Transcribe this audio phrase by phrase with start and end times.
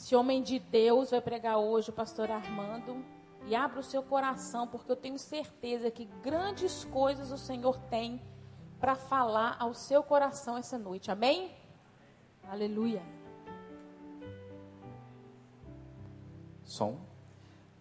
[0.00, 3.04] Esse homem de Deus vai pregar hoje, o pastor Armando.
[3.46, 8.18] E abra o seu coração, porque eu tenho certeza que grandes coisas o Senhor tem
[8.80, 11.10] para falar ao seu coração essa noite.
[11.10, 11.54] Amém?
[12.48, 13.02] Aleluia.
[16.64, 16.98] Som.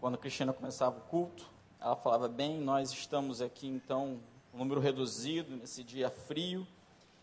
[0.01, 1.49] Quando a Cristina começava o culto,
[1.79, 4.19] ela falava bem, nós estamos aqui então,
[4.53, 6.67] um número reduzido nesse dia frio.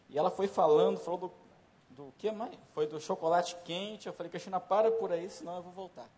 [0.09, 1.46] E ela foi falando, falou do
[1.97, 2.55] do que mais?
[2.75, 4.07] Foi do chocolate quente.
[4.07, 6.09] Eu falei, Cristina, para por aí, senão eu vou voltar.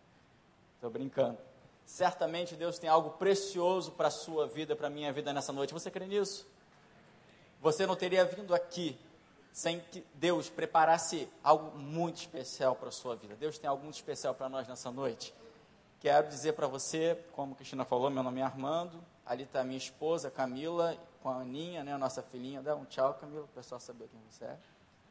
[0.75, 1.37] Estou brincando.
[1.85, 5.73] Certamente Deus tem algo precioso para a sua vida, para a minha vida nessa noite.
[5.73, 6.45] Você crê nisso?
[7.61, 8.97] Você não teria vindo aqui
[9.51, 13.35] sem que Deus preparasse algo muito especial para a sua vida.
[13.35, 15.33] Deus tem algo muito especial para nós nessa noite.
[15.99, 19.03] Quero dizer para você, como a Cristina falou, meu nome é Armando.
[19.25, 22.61] Ali está minha esposa, Camila, com a Aninha, né, a nossa filhinha.
[22.61, 24.57] Dá um tchau, Camila, para o pessoal saber quem você é.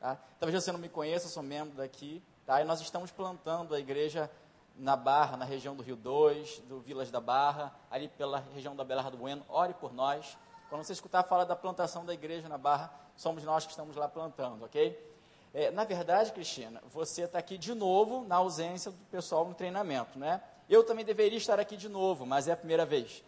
[0.00, 0.18] Tá?
[0.38, 2.22] Talvez você não me conheça, sou membro daqui.
[2.46, 2.60] Tá?
[2.60, 4.30] E nós estamos plantando a igreja
[4.76, 8.84] na Barra, na região do Rio 2, do Vilas da Barra, ali pela região da
[8.84, 9.44] Belarra do Bueno.
[9.48, 10.38] Ore por nós.
[10.68, 14.08] Quando você escutar falar da plantação da igreja na Barra, somos nós que estamos lá
[14.08, 15.06] plantando, ok?
[15.52, 20.18] É, na verdade, Cristina, você está aqui de novo na ausência do pessoal no treinamento,
[20.18, 20.42] né?
[20.68, 23.24] Eu também deveria estar aqui de novo, mas é a primeira vez.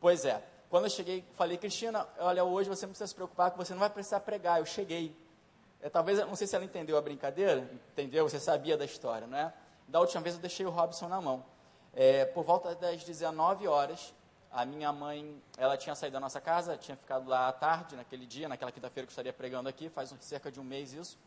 [0.00, 0.42] Pois é.
[0.68, 3.80] Quando eu cheguei, falei, Cristina, olha, hoje você não precisa se preocupar, que você não
[3.80, 4.58] vai precisar pregar.
[4.58, 5.16] Eu cheguei.
[5.80, 8.28] É, talvez, não sei se ela entendeu a brincadeira, entendeu?
[8.28, 9.52] Você sabia da história, não é?
[9.86, 11.44] Da última vez eu deixei o Robson na mão.
[11.92, 14.14] É, por volta das 19 horas,
[14.50, 18.26] a minha mãe, ela tinha saído da nossa casa, tinha ficado lá à tarde, naquele
[18.26, 21.18] dia, naquela quinta-feira que eu estaria pregando aqui, faz cerca de um mês isso.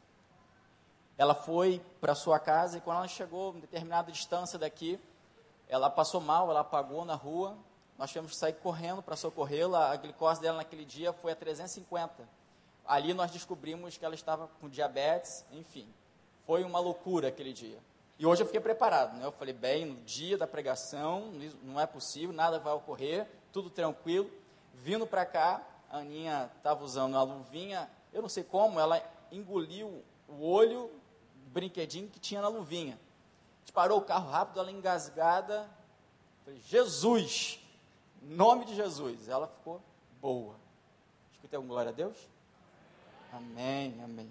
[1.18, 5.00] Ela foi para sua casa e quando ela chegou em determinada distância daqui,
[5.68, 7.58] ela passou mal, ela apagou na rua.
[7.98, 9.92] Nós tivemos que sair correndo para socorrê-la.
[9.92, 12.39] A glicose dela naquele dia foi a 350
[12.90, 15.88] ali nós descobrimos que ela estava com diabetes, enfim.
[16.46, 17.78] Foi uma loucura aquele dia.
[18.18, 19.26] E hoje eu fiquei preparado, né?
[19.26, 21.32] Eu falei, bem, no dia da pregação,
[21.64, 24.30] não é possível, nada vai ocorrer, tudo tranquilo.
[24.74, 30.04] Vindo para cá, a Aninha estava usando a luvinha, eu não sei como, ela engoliu
[30.28, 30.90] o olho
[31.36, 33.00] do brinquedinho que tinha na luvinha.
[33.72, 35.70] Parou o carro rápido, ela engasgada.
[36.44, 37.60] Falei, Jesus!
[38.22, 39.30] Nome de Jesus.
[39.30, 39.80] Ela ficou
[40.20, 40.56] boa.
[41.32, 42.18] Escutei alguma glória a Deus?
[43.32, 44.30] Amém, amém.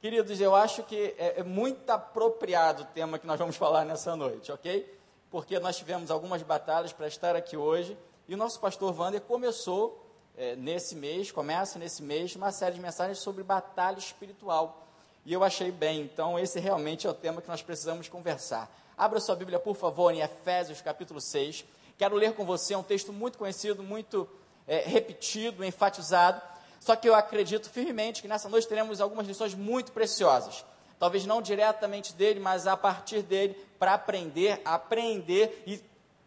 [0.00, 4.16] Queridos, eu acho que é, é, muito apropriado o tema que nós vamos falar nessa
[4.16, 4.98] noite, ok?
[5.30, 7.96] Porque nós tivemos algumas batalhas para estar aqui hoje
[8.26, 10.02] e o nosso pastor Wander começou
[10.38, 14.86] é, nesse mês, começa nesse mês, uma série de mensagens sobre batalha espiritual.
[15.26, 18.74] E eu achei bem, então esse realmente é o tema que nós precisamos conversar.
[18.96, 21.64] Abra sua Bíblia, por favor, em Efésios capítulo 6.
[21.98, 24.26] Quero ler com você um texto muito conhecido, muito
[24.66, 26.53] é, repetido, enfatizado
[26.84, 30.66] só que eu acredito firmemente que nessa noite teremos algumas lições muito preciosas.
[30.98, 35.82] Talvez não diretamente dele, mas a partir dele, para aprender, aprender e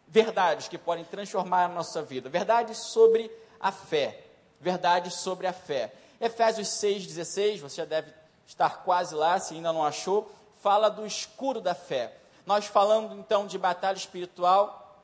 [0.08, 2.28] verdades que podem transformar a nossa vida.
[2.28, 3.30] Verdades sobre
[3.60, 4.24] a fé.
[4.60, 5.94] Verdades sobre a fé.
[6.20, 8.12] Efésios 6,16, você já deve
[8.48, 12.16] estar quase lá, se ainda não achou, fala do escuro da fé.
[12.48, 15.04] Nós falando então de batalha espiritual,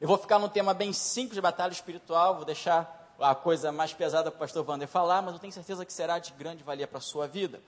[0.00, 3.92] eu vou ficar num tema bem simples de batalha espiritual, vou deixar a coisa mais
[3.92, 6.88] pesada para o pastor Wander falar, mas eu tenho certeza que será de grande valia
[6.88, 7.60] para a sua vida.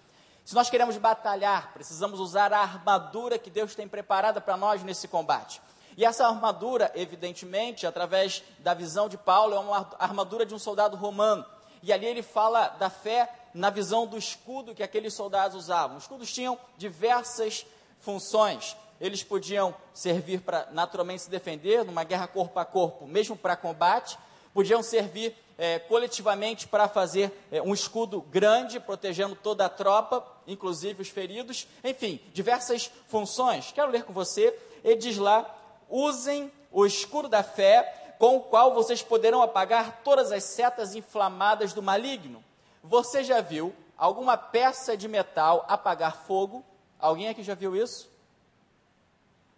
[0.44, 5.06] Se nós queremos batalhar, precisamos usar a armadura que Deus tem preparada para nós nesse
[5.06, 5.60] combate.
[5.96, 10.96] E essa armadura, evidentemente, através da visão de Paulo, é uma armadura de um soldado
[10.96, 11.44] romano.
[11.82, 15.96] E ali ele fala da fé na visão do escudo que aqueles soldados usavam.
[15.96, 17.66] Os escudos tinham diversas
[18.00, 18.76] funções.
[19.00, 24.16] Eles podiam servir para naturalmente se defender numa guerra corpo a corpo, mesmo para combate,
[24.54, 31.02] podiam servir é, coletivamente para fazer é, um escudo grande, protegendo toda a tropa, inclusive
[31.02, 33.72] os feridos, enfim, diversas funções.
[33.72, 35.48] Quero ler com você, ele diz lá:
[35.88, 41.72] usem o escudo da fé, com o qual vocês poderão apagar todas as setas inflamadas
[41.72, 42.42] do maligno.
[42.82, 46.64] Você já viu alguma peça de metal apagar fogo?
[46.98, 48.10] Alguém aqui já viu isso?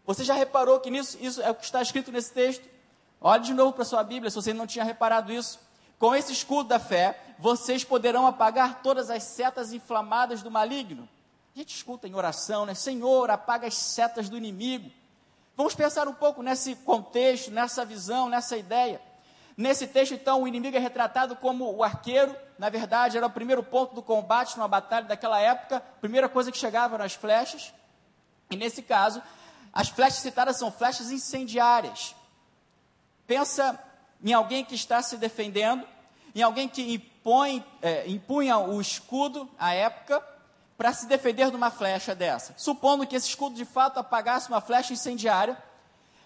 [0.07, 2.69] Você já reparou que nisso, isso é o que está escrito nesse texto?
[3.21, 5.59] Olhe de novo para sua Bíblia, se você não tinha reparado isso.
[6.05, 11.09] Com esse escudo da fé, vocês poderão apagar todas as setas inflamadas do maligno.
[11.57, 12.75] A gente escuta em oração, né?
[12.75, 14.91] Senhor, apaga as setas do inimigo.
[15.57, 19.01] Vamos pensar um pouco nesse contexto, nessa visão, nessa ideia.
[19.57, 22.37] Nesse texto, então, o inimigo é retratado como o arqueiro.
[22.59, 25.83] Na verdade, era o primeiro ponto do combate numa batalha daquela época.
[26.03, 27.73] Primeira coisa que chegava eram as flechas.
[28.51, 29.23] E nesse caso,
[29.73, 32.15] as flechas citadas são flechas incendiárias.
[33.27, 33.83] Pensa
[34.23, 35.94] em alguém que está se defendendo,
[36.35, 40.23] em alguém que impõe, é, impunha o escudo à época,
[40.77, 42.55] para se defender de uma flecha dessa?
[42.57, 45.57] Supondo que esse escudo de fato apagasse uma flecha incendiária,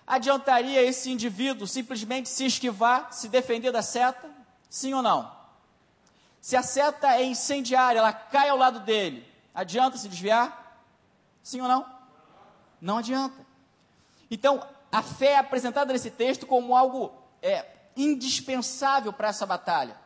[0.06, 4.30] adiantaria esse indivíduo simplesmente se esquivar, se defender da seta?
[4.70, 5.30] Sim ou não?
[6.40, 10.80] Se a seta é incendiária, ela cai ao lado dele, adianta se desviar?
[11.42, 11.84] Sim ou não?
[12.80, 13.46] Não adianta.
[14.30, 17.12] Então, a fé é apresentada nesse texto como algo
[17.42, 17.66] é,
[17.98, 19.96] indispensável para essa batalha.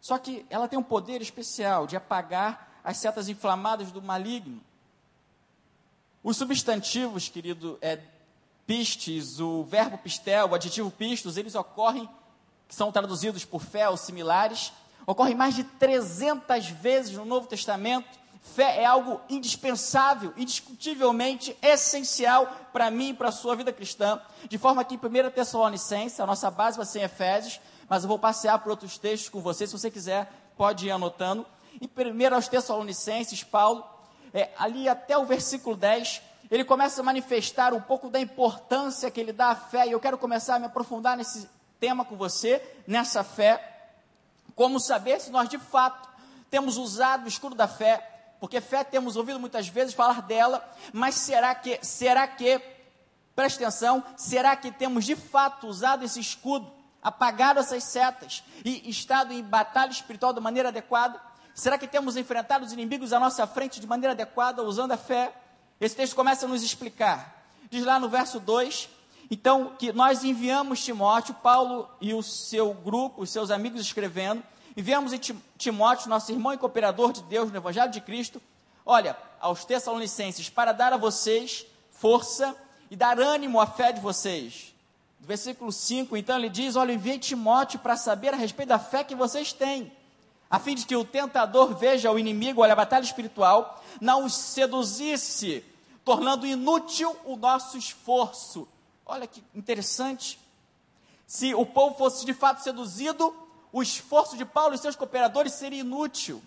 [0.00, 4.60] Só que ela tem um poder especial de apagar as setas inflamadas do maligno.
[6.22, 7.98] Os substantivos, querido, é,
[8.66, 12.08] pistes, o verbo pistel, o adjetivo pistos, eles ocorrem,
[12.68, 14.72] que são traduzidos por fé ou similares,
[15.06, 18.21] ocorrem mais de 300 vezes no Novo Testamento.
[18.42, 24.20] Fé é algo indispensável, indiscutivelmente essencial para mim e para a sua vida cristã.
[24.48, 28.08] De forma que em 1 Tessalonicenses, a nossa base vai ser em Efésios, mas eu
[28.08, 29.66] vou passear por outros textos com você.
[29.66, 31.46] Se você quiser, pode ir anotando.
[31.80, 33.86] Em 1 aos Tessalonicenses, Paulo,
[34.34, 39.20] é, ali até o versículo 10, ele começa a manifestar um pouco da importância que
[39.20, 39.86] ele dá à fé.
[39.86, 41.48] E eu quero começar a me aprofundar nesse
[41.78, 43.92] tema com você, nessa fé.
[44.56, 46.10] Como saber se nós de fato
[46.50, 48.11] temos usado o escudo da fé
[48.42, 52.60] porque fé temos ouvido muitas vezes falar dela, mas será que, será que,
[53.36, 56.68] preste atenção, será que temos de fato usado esse escudo,
[57.00, 61.20] apagado essas setas e estado em batalha espiritual da maneira adequada?
[61.54, 65.32] Será que temos enfrentado os inimigos à nossa frente de maneira adequada, usando a fé?
[65.80, 67.46] Esse texto começa a nos explicar.
[67.70, 68.88] Diz lá no verso 2,
[69.30, 74.42] então, que nós enviamos Timóteo, Paulo e o seu grupo, os seus amigos escrevendo,
[74.76, 75.20] enviamos em
[75.58, 78.40] Timóteo, nosso irmão e cooperador de Deus no Evangelho de Cristo,
[78.84, 82.56] olha, aos Tessalonicenses, para dar a vocês força
[82.90, 84.74] e dar ânimo à fé de vocês.
[85.20, 89.04] No versículo 5, então ele diz: Olha, enviei Timóteo para saber a respeito da fé
[89.04, 89.92] que vocês têm,
[90.50, 94.34] a fim de que o tentador veja o inimigo, olha, a batalha espiritual, não os
[94.34, 95.64] seduzisse,
[96.04, 98.66] tornando inútil o nosso esforço.
[99.06, 100.38] Olha que interessante.
[101.26, 103.34] Se o povo fosse de fato seduzido,
[103.72, 106.42] o esforço de Paulo e seus cooperadores seria inútil.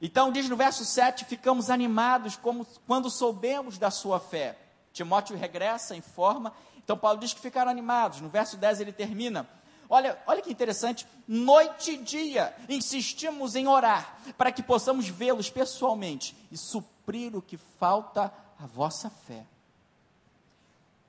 [0.00, 4.58] Então, diz no verso 7: ficamos animados como quando soubemos da sua fé.
[4.92, 6.52] Timóteo regressa, informa.
[6.76, 8.20] Então, Paulo diz que ficaram animados.
[8.20, 9.48] No verso 10 ele termina.
[9.90, 16.36] Olha, olha que interessante, noite e dia insistimos em orar para que possamos vê-los pessoalmente
[16.52, 19.46] e suprir o que falta à vossa fé.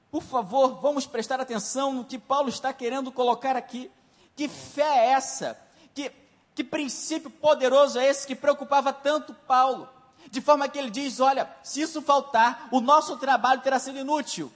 [0.09, 3.91] Por favor, vamos prestar atenção no que Paulo está querendo colocar aqui.
[4.39, 5.59] Que fé é essa?
[5.93, 6.09] Que,
[6.55, 9.89] que princípio poderoso é esse que preocupava tanto Paulo?
[10.31, 14.49] De forma que ele diz: olha, se isso faltar, o nosso trabalho terá sido inútil.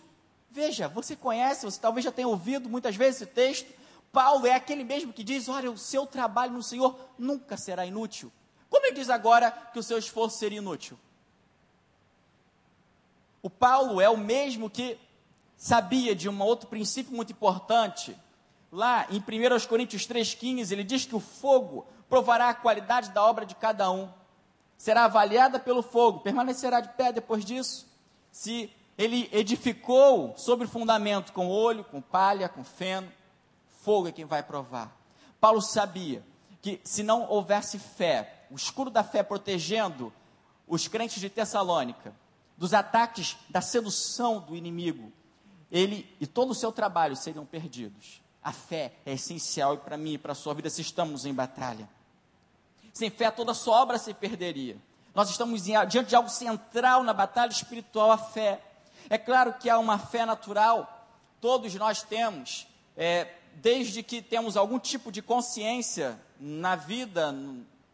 [0.50, 3.74] Veja, você conhece, você talvez já tenha ouvido muitas vezes esse texto.
[4.10, 8.32] Paulo é aquele mesmo que diz: olha, o seu trabalho no Senhor nunca será inútil.
[8.70, 10.98] Como ele diz agora que o seu esforço seria inútil?
[13.42, 14.98] O Paulo é o mesmo que
[15.58, 18.18] sabia de um outro princípio muito importante,
[18.74, 23.46] lá em 1 Coríntios 3,15, ele diz que o fogo provará a qualidade da obra
[23.46, 24.10] de cada um.
[24.76, 27.88] Será avaliada pelo fogo, permanecerá de pé depois disso.
[28.32, 33.12] Se ele edificou sobre o fundamento com olho, com palha, com feno,
[33.84, 34.92] fogo é quem vai provar.
[35.40, 36.26] Paulo sabia
[36.60, 40.12] que se não houvesse fé, o escuro da fé protegendo
[40.68, 42.14] os crentes de Tessalônica
[42.58, 45.12] dos ataques da sedução do inimigo,
[45.72, 48.23] ele e todo o seu trabalho seriam perdidos.
[48.44, 51.88] A fé é essencial para mim e para a sua vida se estamos em batalha.
[52.92, 54.78] Sem fé, toda a sua obra se perderia.
[55.16, 58.60] Nós estamos diante de algo central na batalha espiritual, a fé.
[59.10, 61.08] É claro que há uma fé natural,
[61.40, 67.36] todos nós temos, é, desde que temos algum tipo de consciência na vida,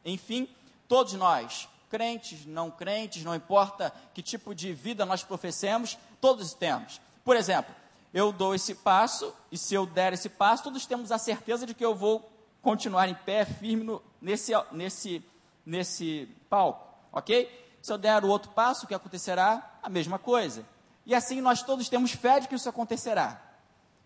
[0.05, 0.47] enfim,
[0.87, 7.01] todos nós, crentes, não crentes, não importa que tipo de vida nós professemos, todos temos.
[7.23, 7.73] Por exemplo,
[8.13, 11.73] eu dou esse passo, e se eu der esse passo, todos temos a certeza de
[11.73, 15.23] que eu vou continuar em pé, firme no, nesse, nesse,
[15.65, 17.67] nesse palco, ok?
[17.81, 19.77] Se eu der o outro passo, o que acontecerá?
[19.81, 20.65] A mesma coisa.
[21.05, 23.41] E assim nós todos temos fé de que isso acontecerá.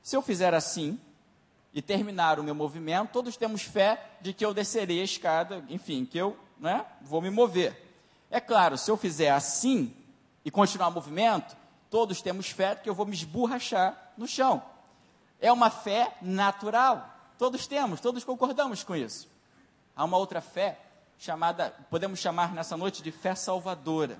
[0.02, 1.00] Se eu fizer assim
[1.74, 6.06] e terminar o meu movimento, todos temos fé de que eu descerei a escada, enfim,
[6.06, 7.76] que eu né, vou me mover.
[8.30, 9.96] É claro, se eu fizer assim
[10.46, 11.56] e continuar o movimento,
[11.94, 14.64] todos temos fé que eu vou me esborrachar no chão.
[15.40, 17.08] É uma fé natural.
[17.38, 19.30] Todos temos, todos concordamos com isso.
[19.96, 20.80] Há uma outra fé
[21.20, 24.14] chamada, podemos chamar nessa noite de fé salvadora.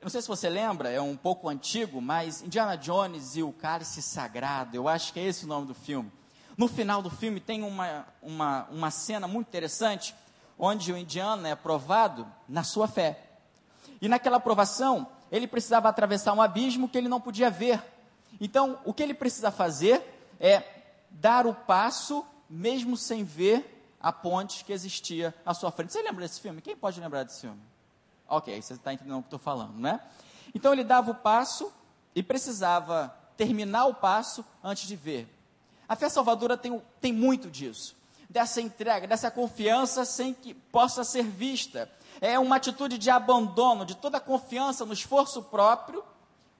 [0.00, 3.52] Eu não sei se você lembra, é um pouco antigo, mas Indiana Jones e o
[3.52, 6.12] Cálice Sagrado, eu acho que é esse o nome do filme.
[6.56, 10.14] No final do filme tem uma, uma, uma cena muito interessante,
[10.56, 13.20] onde o indiano é provado na sua fé.
[14.00, 17.82] E naquela provação, ele precisava atravessar um abismo que ele não podia ver.
[18.40, 20.02] Então, o que ele precisa fazer
[20.40, 20.62] é
[21.10, 25.92] dar o passo, mesmo sem ver a ponte que existia à sua frente.
[25.92, 26.60] Você lembra desse filme?
[26.60, 27.60] Quem pode lembrar desse filme?
[28.28, 30.00] Ok, você está entendendo o que estou falando, né?
[30.54, 31.72] Então ele dava o passo
[32.14, 35.28] e precisava terminar o passo antes de ver.
[35.88, 37.96] A fé salvadora tem, tem muito disso,
[38.28, 41.90] dessa entrega, dessa confiança sem que possa ser vista.
[42.20, 46.04] É uma atitude de abandono de toda a confiança no esforço próprio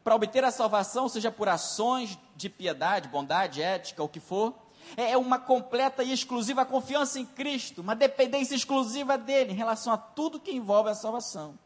[0.05, 4.55] para obter a salvação, seja por ações de piedade, bondade, ética, o que for.
[4.97, 9.99] É uma completa e exclusiva confiança em Cristo, uma dependência exclusiva dele em relação a
[9.99, 11.59] tudo que envolve a salvação.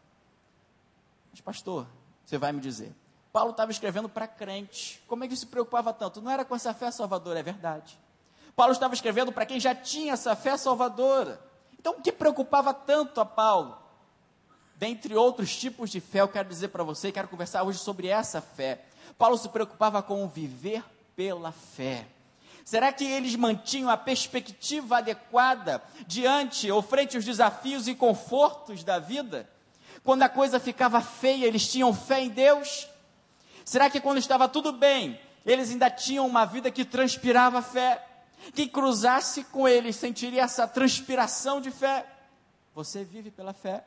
[1.31, 1.87] Mas, pastor,
[2.25, 2.95] você vai me dizer,
[3.33, 5.03] Paulo estava escrevendo para crente.
[5.07, 6.21] Como é que ele se preocupava tanto?
[6.21, 7.99] Não era com essa fé salvadora, é verdade.
[8.57, 11.41] Paulo estava escrevendo para quem já tinha essa fé salvadora.
[11.79, 13.82] Então, o que preocupava tanto a Paulo?
[14.83, 18.41] Dentre outros tipos de fé, eu quero dizer para você, quero conversar hoje sobre essa
[18.41, 18.81] fé.
[19.17, 20.83] Paulo se preocupava com viver
[21.15, 22.05] pela fé.
[22.65, 28.99] Será que eles mantinham a perspectiva adequada diante ou frente aos desafios e confortos da
[28.99, 29.49] vida?
[30.03, 32.89] Quando a coisa ficava feia, eles tinham fé em Deus?
[33.65, 38.05] Será que quando estava tudo bem, eles ainda tinham uma vida que transpirava fé?
[38.53, 42.05] Quem cruzasse com eles sentiria essa transpiração de fé?
[42.75, 43.85] Você vive pela fé?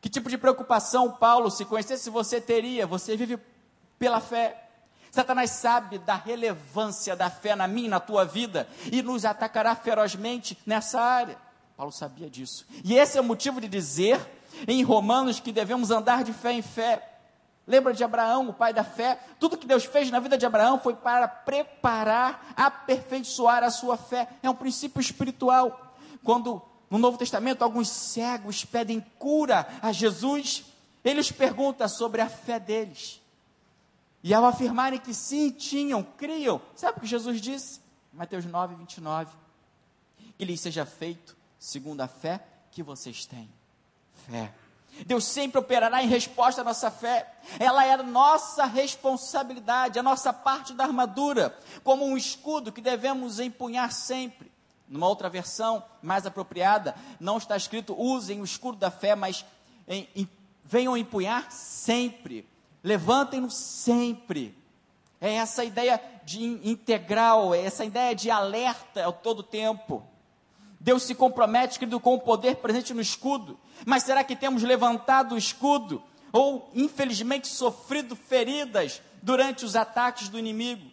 [0.00, 2.86] Que tipo de preocupação, Paulo, se conhecesse você teria?
[2.86, 3.38] Você vive
[3.98, 4.64] pela fé?
[5.10, 10.58] Satanás sabe da relevância da fé na minha na tua vida e nos atacará ferozmente
[10.66, 11.38] nessa área.
[11.76, 12.66] Paulo sabia disso.
[12.84, 14.20] E esse é o motivo de dizer
[14.66, 17.18] em Romanos que devemos andar de fé em fé.
[17.66, 19.18] Lembra de Abraão, o pai da fé?
[19.38, 24.26] Tudo que Deus fez na vida de Abraão foi para preparar, aperfeiçoar a sua fé.
[24.42, 25.94] É um princípio espiritual.
[26.24, 30.64] Quando no Novo Testamento alguns cegos pedem cura a Jesus,
[31.04, 33.20] ele os pergunta sobre a fé deles.
[34.22, 37.80] E ao afirmarem que sim, tinham, criam, sabe o que Jesus disse?
[38.12, 39.30] Mateus 9, 29.
[40.36, 43.48] Que lhes seja feito segundo a fé que vocês têm.
[44.28, 44.52] Fé.
[45.06, 47.32] Deus sempre operará em resposta à nossa fé.
[47.58, 53.38] Ela é a nossa responsabilidade, a nossa parte da armadura, como um escudo que devemos
[53.38, 54.47] empunhar sempre.
[54.88, 59.44] Numa outra versão mais apropriada, não está escrito usem o escudo da fé, mas
[59.86, 60.28] em, em,
[60.64, 62.46] venham empunhar sempre.
[62.82, 64.56] Levantem-no sempre.
[65.20, 70.06] É essa ideia de integral, é essa ideia de alerta ao todo tempo.
[70.80, 73.58] Deus se compromete, querido, com o poder presente no escudo.
[73.84, 76.02] Mas será que temos levantado o escudo?
[76.32, 80.88] Ou, infelizmente, sofrido feridas durante os ataques do inimigo?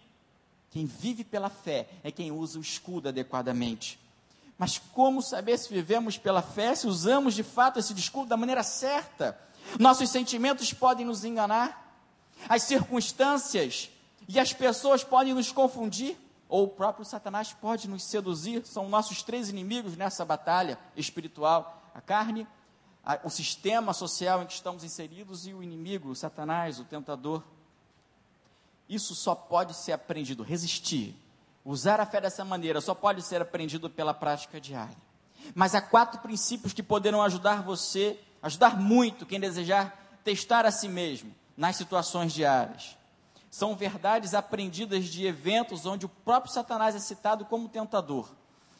[0.75, 3.97] Quem vive pela fé é quem usa o escudo adequadamente.
[4.57, 8.61] Mas como saber se vivemos pela fé, se usamos de fato esse escudo da maneira
[8.61, 9.39] certa?
[9.79, 11.97] Nossos sentimentos podem nos enganar,
[12.49, 13.89] as circunstâncias
[14.27, 16.17] e as pessoas podem nos confundir
[16.49, 22.01] ou o próprio Satanás pode nos seduzir, são nossos três inimigos nessa batalha espiritual: a
[22.01, 22.45] carne,
[23.01, 27.41] a, o sistema social em que estamos inseridos e o inimigo, o Satanás, o tentador.
[28.87, 31.15] Isso só pode ser aprendido, resistir,
[31.63, 34.97] usar a fé dessa maneira, só pode ser aprendido pela prática diária.
[35.53, 40.87] Mas há quatro princípios que poderão ajudar você, ajudar muito quem desejar testar a si
[40.87, 42.97] mesmo nas situações diárias
[43.55, 48.29] são verdades aprendidas de eventos onde o próprio Satanás é citado como tentador.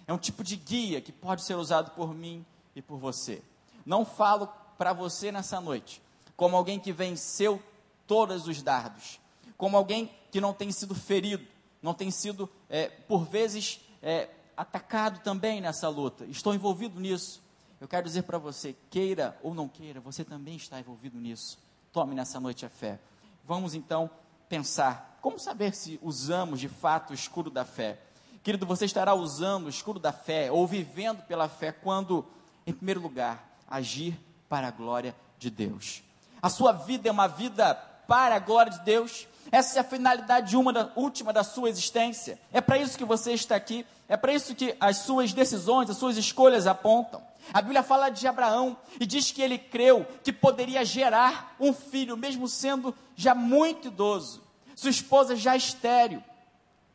[0.05, 2.45] É um tipo de guia que pode ser usado por mim
[2.75, 3.41] e por você.
[3.85, 6.01] Não falo para você nessa noite
[6.35, 7.63] como alguém que venceu
[8.05, 9.17] todos os dardos,
[9.57, 11.45] como alguém que não tem sido ferido,
[11.81, 16.25] não tem sido, é, por vezes, é, atacado também nessa luta.
[16.25, 17.41] Estou envolvido nisso.
[17.79, 21.57] Eu quero dizer para você, queira ou não queira, você também está envolvido nisso.
[21.91, 22.99] Tome nessa noite a fé.
[23.43, 24.09] Vamos então
[24.49, 27.99] pensar: como saber se usamos de fato o escudo da fé?
[28.43, 32.25] Querido, você estará usando o escudo da fé ou vivendo pela fé quando,
[32.65, 36.03] em primeiro lugar, agir para a glória de Deus.
[36.41, 37.73] A sua vida é uma vida
[38.07, 39.27] para a glória de Deus.
[39.51, 42.39] Essa é a finalidade da, última da sua existência.
[42.51, 43.85] É para isso que você está aqui.
[44.07, 47.21] É para isso que as suas decisões, as suas escolhas apontam.
[47.53, 52.17] A Bíblia fala de Abraão e diz que ele creu que poderia gerar um filho,
[52.17, 54.43] mesmo sendo já muito idoso.
[54.75, 56.23] Sua esposa já estéreo.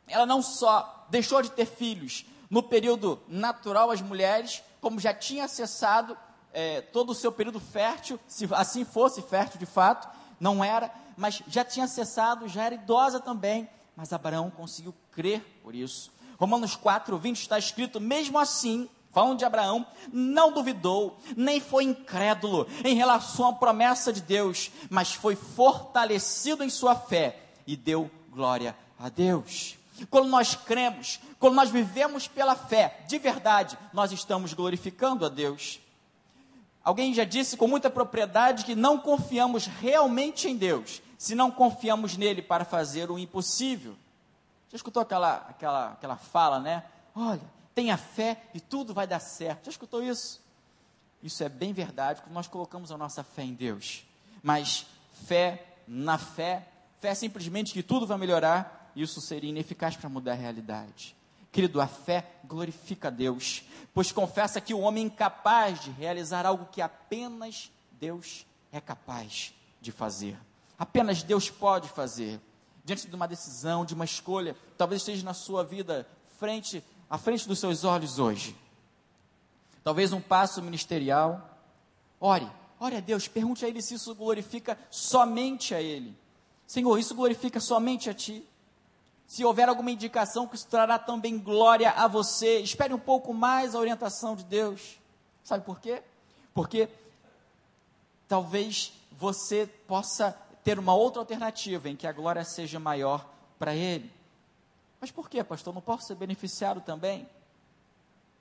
[0.07, 5.45] Ela não só deixou de ter filhos no período natural as mulheres, como já tinha
[5.45, 6.17] acessado
[6.53, 10.07] é, todo o seu período fértil, se assim fosse fértil de fato,
[10.41, 15.75] não era, mas já tinha acessado, já era idosa também, mas Abraão conseguiu crer por
[15.75, 16.11] isso.
[16.39, 22.67] Romanos 4, 20 está escrito: mesmo assim, falando de Abraão, não duvidou, nem foi incrédulo
[22.83, 28.75] em relação à promessa de Deus, mas foi fortalecido em sua fé e deu glória
[28.97, 29.77] a Deus.
[30.09, 35.79] Quando nós cremos, quando nós vivemos pela fé, de verdade, nós estamos glorificando a Deus.
[36.83, 42.17] Alguém já disse com muita propriedade que não confiamos realmente em Deus, se não confiamos
[42.17, 43.95] nele para fazer o impossível.
[44.69, 46.83] Já escutou aquela, aquela, aquela fala, né?
[47.15, 47.41] Olha,
[47.75, 49.65] tenha fé e tudo vai dar certo.
[49.65, 50.41] Já escutou isso?
[51.21, 54.03] Isso é bem verdade quando nós colocamos a nossa fé em Deus.
[54.41, 54.87] Mas
[55.27, 56.67] fé na fé,
[56.99, 61.15] fé simplesmente que tudo vai melhorar, isso seria ineficaz para mudar a realidade.
[61.51, 66.45] Querido, a fé glorifica a Deus, pois confessa que o homem é incapaz de realizar
[66.45, 70.37] algo que apenas Deus é capaz de fazer.
[70.79, 72.39] Apenas Deus pode fazer.
[72.85, 76.07] Diante de uma decisão, de uma escolha, talvez esteja na sua vida
[76.39, 78.55] frente à frente dos seus olhos hoje.
[79.83, 81.49] Talvez um passo ministerial.
[82.19, 86.17] Ore, ore a Deus, pergunte a Ele se isso glorifica somente a Ele.
[86.65, 88.47] Senhor, isso glorifica somente a Ti.
[89.31, 93.73] Se houver alguma indicação que isso trará também glória a você, espere um pouco mais
[93.73, 94.99] a orientação de Deus.
[95.41, 96.03] Sabe por quê?
[96.53, 96.89] Porque
[98.27, 103.25] talvez você possa ter uma outra alternativa em que a glória seja maior
[103.57, 104.11] para Ele.
[104.99, 105.73] Mas por quê, pastor?
[105.73, 107.25] Não posso ser beneficiado também?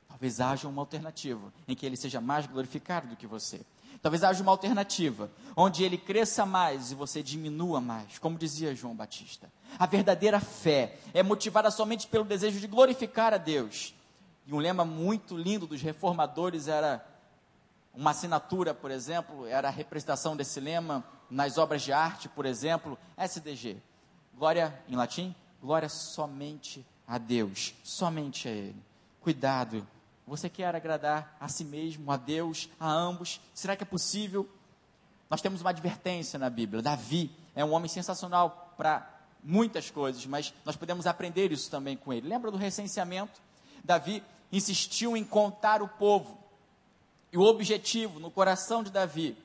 [0.09, 3.61] Talvez haja uma alternativa em que Ele seja mais glorificado do que você.
[4.03, 8.95] Talvez haja uma alternativa onde ele cresça mais e você diminua mais, como dizia João
[8.95, 9.53] Batista.
[9.79, 13.95] A verdadeira fé é motivada somente pelo desejo de glorificar a Deus.
[14.47, 17.05] E um lema muito lindo dos reformadores era
[17.93, 22.99] uma assinatura, por exemplo, era a representação desse lema nas obras de arte, por exemplo,
[23.19, 23.77] SDG.
[24.35, 28.83] Glória em latim, glória somente a Deus, somente a Ele.
[29.21, 29.87] Cuidado
[30.31, 33.41] você quer agradar a si mesmo, a Deus, a ambos?
[33.53, 34.49] Será que é possível?
[35.29, 36.81] Nós temos uma advertência na Bíblia.
[36.81, 39.11] Davi é um homem sensacional para
[39.43, 42.29] muitas coisas, mas nós podemos aprender isso também com ele.
[42.29, 43.41] Lembra do recenseamento?
[43.83, 46.39] Davi insistiu em contar o povo.
[47.33, 49.37] E o objetivo no coração de Davi,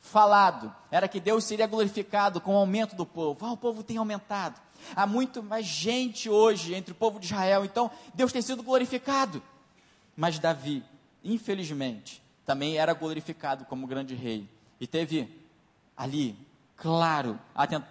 [0.00, 3.46] falado, era que Deus seria glorificado com o aumento do povo.
[3.46, 4.60] Ah, o povo tem aumentado.
[4.96, 9.40] Há muito mais gente hoje entre o povo de Israel, então Deus tem sido glorificado.
[10.16, 10.84] Mas Davi,
[11.24, 14.48] infelizmente, também era glorificado como grande rei.
[14.80, 15.28] E teve
[15.96, 16.36] ali,
[16.76, 17.38] claro,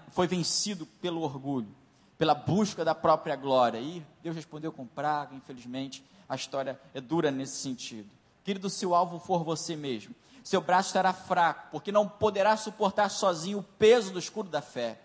[0.09, 1.73] foi vencido pelo orgulho,
[2.17, 3.79] pela busca da própria glória.
[3.79, 8.09] E Deus respondeu com praga, infelizmente, a história é dura nesse sentido.
[8.43, 13.09] Querido, se o alvo for você mesmo, seu braço estará fraco, porque não poderá suportar
[13.09, 14.99] sozinho o peso do escudo da fé.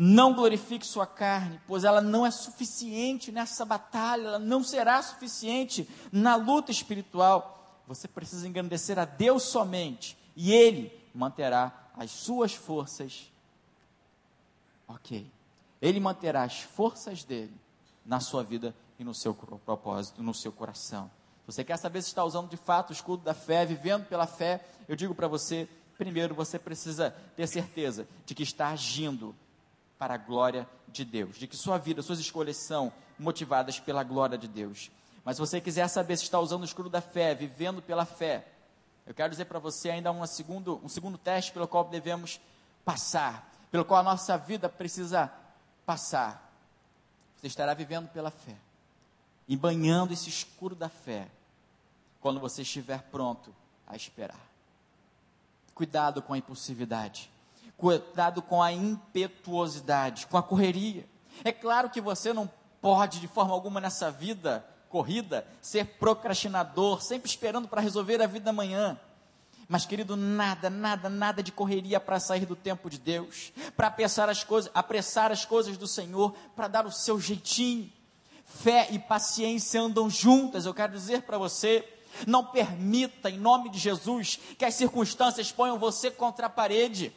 [0.00, 5.88] Não glorifique sua carne, pois ela não é suficiente nessa batalha, ela não será suficiente
[6.12, 7.82] na luta espiritual.
[7.84, 13.32] Você precisa engrandecer a Deus somente, e Ele manterá as suas forças.
[14.86, 15.28] Ok.
[15.82, 17.54] Ele manterá as forças dele
[18.06, 21.10] na sua vida e no seu propósito, no seu coração.
[21.44, 24.64] Você quer saber se está usando de fato o escudo da fé, vivendo pela fé?
[24.86, 29.34] Eu digo para você: primeiro você precisa ter certeza de que está agindo
[29.98, 34.38] para a glória de Deus, de que sua vida, suas escolhas são motivadas pela glória
[34.38, 34.90] de Deus.
[35.24, 38.46] Mas se você quiser saber se está usando o escudo da fé, vivendo pela fé,
[39.06, 42.40] eu quero dizer para você ainda um segundo, um segundo teste pelo qual devemos
[42.84, 45.32] passar, pelo qual a nossa vida precisa
[45.84, 46.52] passar.
[47.36, 48.56] Você estará vivendo pela fé,
[49.48, 51.28] embanhando esse escuro da fé,
[52.20, 53.54] quando você estiver pronto
[53.86, 54.40] a esperar.
[55.74, 57.30] Cuidado com a impulsividade
[57.78, 61.08] cuidado com a impetuosidade, com a correria.
[61.44, 62.50] É claro que você não
[62.82, 68.50] pode, de forma alguma nessa vida corrida, ser procrastinador, sempre esperando para resolver a vida
[68.50, 68.98] amanhã.
[69.68, 74.28] Mas, querido, nada, nada, nada de correria para sair do tempo de Deus, para apressar
[74.28, 77.92] as coisas, apressar as coisas do Senhor, para dar o seu jeitinho.
[78.44, 81.86] Fé e paciência andam juntas, eu quero dizer para você.
[82.26, 87.12] Não permita, em nome de Jesus, que as circunstâncias ponham você contra a parede.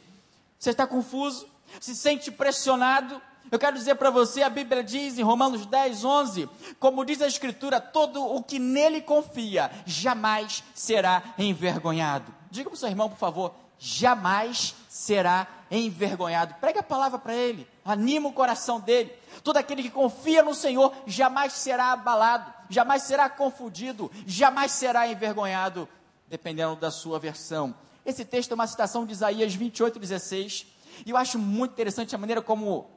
[0.62, 1.48] Você está confuso?
[1.80, 3.20] Se sente pressionado?
[3.50, 6.48] Eu quero dizer para você, a Bíblia diz em Romanos 10, 11,
[6.78, 12.32] como diz a Escritura, todo o que nele confia jamais será envergonhado.
[12.48, 16.54] Diga para o seu irmão, por favor, jamais será envergonhado.
[16.60, 19.12] Pregue a palavra para ele, anima o coração dele.
[19.42, 25.88] Todo aquele que confia no Senhor jamais será abalado, jamais será confundido, jamais será envergonhado,
[26.28, 27.74] dependendo da sua versão.
[28.04, 30.66] Esse texto é uma citação de Isaías 28, 16.
[31.06, 32.90] E eu acho muito interessante a maneira como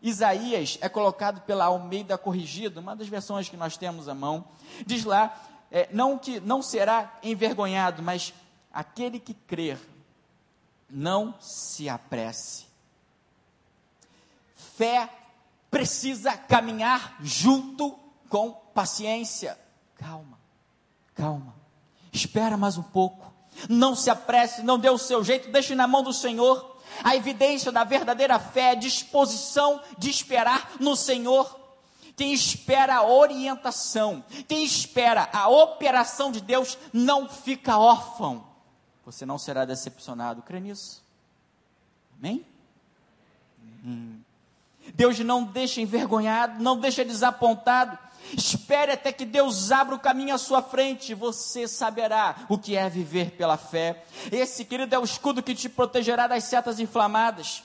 [0.00, 4.44] Isaías é colocado pela Almeida Corrigida, uma das versões que nós temos à mão.
[4.84, 5.34] Diz lá,
[5.70, 8.34] é, não que não será envergonhado, mas
[8.72, 9.78] aquele que crer,
[10.90, 12.66] não se apresse.
[14.54, 15.08] Fé
[15.70, 17.98] precisa caminhar junto
[18.28, 19.58] com paciência.
[19.96, 20.38] Calma,
[21.14, 21.54] calma.
[22.12, 23.31] Espera mais um pouco.
[23.68, 26.76] Não se apresse, não dê o seu jeito, deixe na mão do Senhor.
[27.02, 31.60] A evidência da verdadeira fé é disposição de esperar no Senhor.
[32.16, 38.44] Quem espera a orientação, quem espera a operação de Deus, não fica órfão.
[39.04, 40.42] Você não será decepcionado.
[40.42, 41.02] Crê nisso?
[42.18, 42.44] Amém?
[43.84, 44.20] Hum.
[44.94, 47.98] Deus não deixa envergonhado, não deixa desapontado.
[48.36, 52.88] Espere até que Deus abra o caminho à sua frente, você saberá o que é
[52.88, 54.04] viver pela fé.
[54.30, 57.62] Esse, querido, é o escudo que te protegerá das setas inflamadas.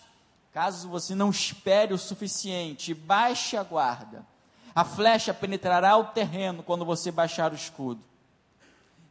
[0.51, 4.25] Caso você não espere o suficiente, baixe a guarda.
[4.73, 8.01] A flecha penetrará o terreno quando você baixar o escudo.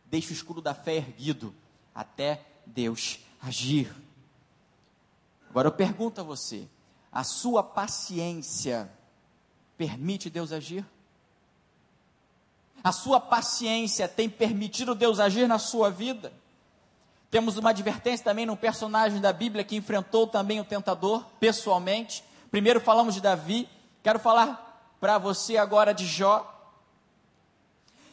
[0.06, 1.54] Deixe o escudo da fé erguido
[1.94, 3.94] até Deus agir.
[5.48, 6.68] Agora eu pergunto a você:
[7.10, 8.90] a sua paciência
[9.76, 10.84] permite Deus agir?
[12.86, 16.32] A sua paciência tem permitido Deus agir na sua vida?
[17.28, 22.22] Temos uma advertência também num personagem da Bíblia que enfrentou também o tentador pessoalmente.
[22.48, 23.68] Primeiro falamos de Davi,
[24.04, 26.48] quero falar para você agora de Jó.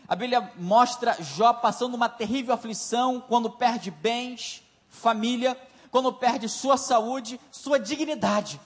[0.07, 5.55] A Bíblia mostra Jó passando uma terrível aflição quando perde bens, família,
[5.91, 8.59] quando perde sua saúde, sua dignidade.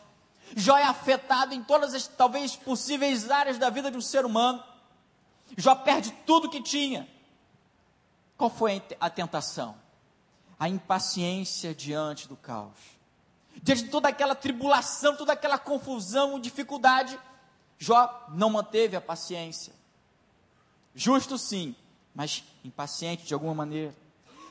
[0.56, 4.64] Jó é afetado em todas as talvez possíveis áreas da vida de um ser humano.
[5.56, 7.08] Jó perde tudo que tinha.
[8.38, 9.76] Qual foi a tentação?
[10.60, 12.98] A impaciência diante do caos.
[13.62, 17.20] Diante de toda aquela tribulação, toda aquela confusão, dificuldade,
[17.78, 19.74] Jó não manteve a paciência.
[20.94, 21.76] Justo sim,
[22.14, 23.96] mas impaciente de alguma maneira.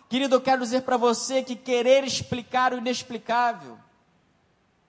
[0.08, 3.78] Querido, eu quero dizer para você que querer explicar o inexplicável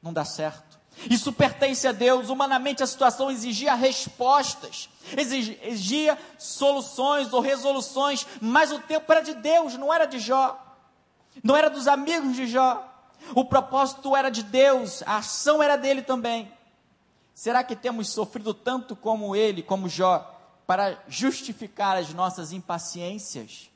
[0.01, 0.66] não dá certo.
[1.09, 2.29] Isso pertence a Deus.
[2.29, 9.75] Humanamente a situação exigia respostas, exigia soluções ou resoluções, mas o tempo era de Deus,
[9.75, 10.59] não era de Jó,
[11.43, 12.83] não era dos amigos de Jó.
[13.35, 16.51] O propósito era de Deus, a ação era dele também.
[17.33, 20.33] Será que temos sofrido tanto como ele, como Jó,
[20.65, 23.69] para justificar as nossas impaciências?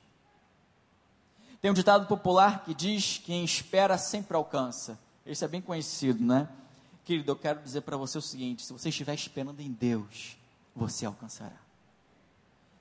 [1.61, 4.99] Tem um ditado popular que diz: quem espera sempre alcança.
[5.23, 6.49] Esse é bem conhecido, né?
[7.11, 10.37] Querido, eu quero dizer para você o seguinte: se você estiver esperando em Deus,
[10.73, 11.57] você alcançará.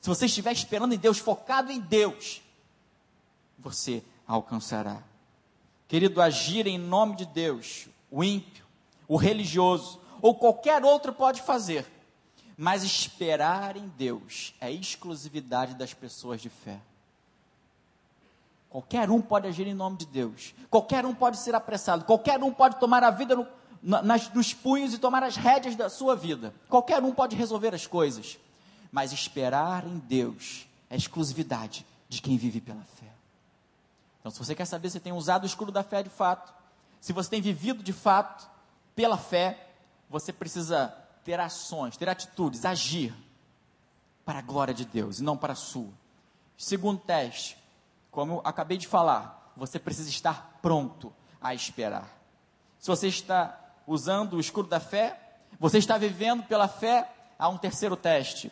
[0.01, 2.41] Se você estiver esperando em Deus, focado em Deus,
[3.59, 5.03] você alcançará.
[5.89, 8.65] Querido, agir em nome de Deus, o ímpio,
[9.09, 11.85] o religioso ou qualquer outro pode fazer,
[12.57, 16.81] mas esperar em Deus é exclusividade das pessoas de fé.
[18.69, 22.53] Qualquer um pode agir em nome de Deus, qualquer um pode ser apressado, qualquer um
[22.53, 23.45] pode tomar a vida no,
[23.83, 26.55] nas, nos punhos e tomar as rédeas da sua vida.
[26.69, 28.39] Qualquer um pode resolver as coisas,
[28.93, 33.13] mas esperar em Deus é exclusividade de quem vive pela fé.
[34.21, 36.53] Então, se você quer saber se tem usado o escudo da fé de fato,
[37.01, 38.49] se você tem vivido de fato
[38.95, 39.69] pela fé,
[40.09, 43.15] você precisa ter ações, ter atitudes, agir
[44.25, 45.89] para a glória de Deus e não para a sua.
[46.59, 47.57] Segundo teste,
[48.11, 52.09] como eu acabei de falar, você precisa estar pronto a esperar.
[52.79, 53.60] Se você está
[53.91, 55.19] usando o escudo da fé,
[55.59, 58.51] você está vivendo pela fé, há um terceiro teste.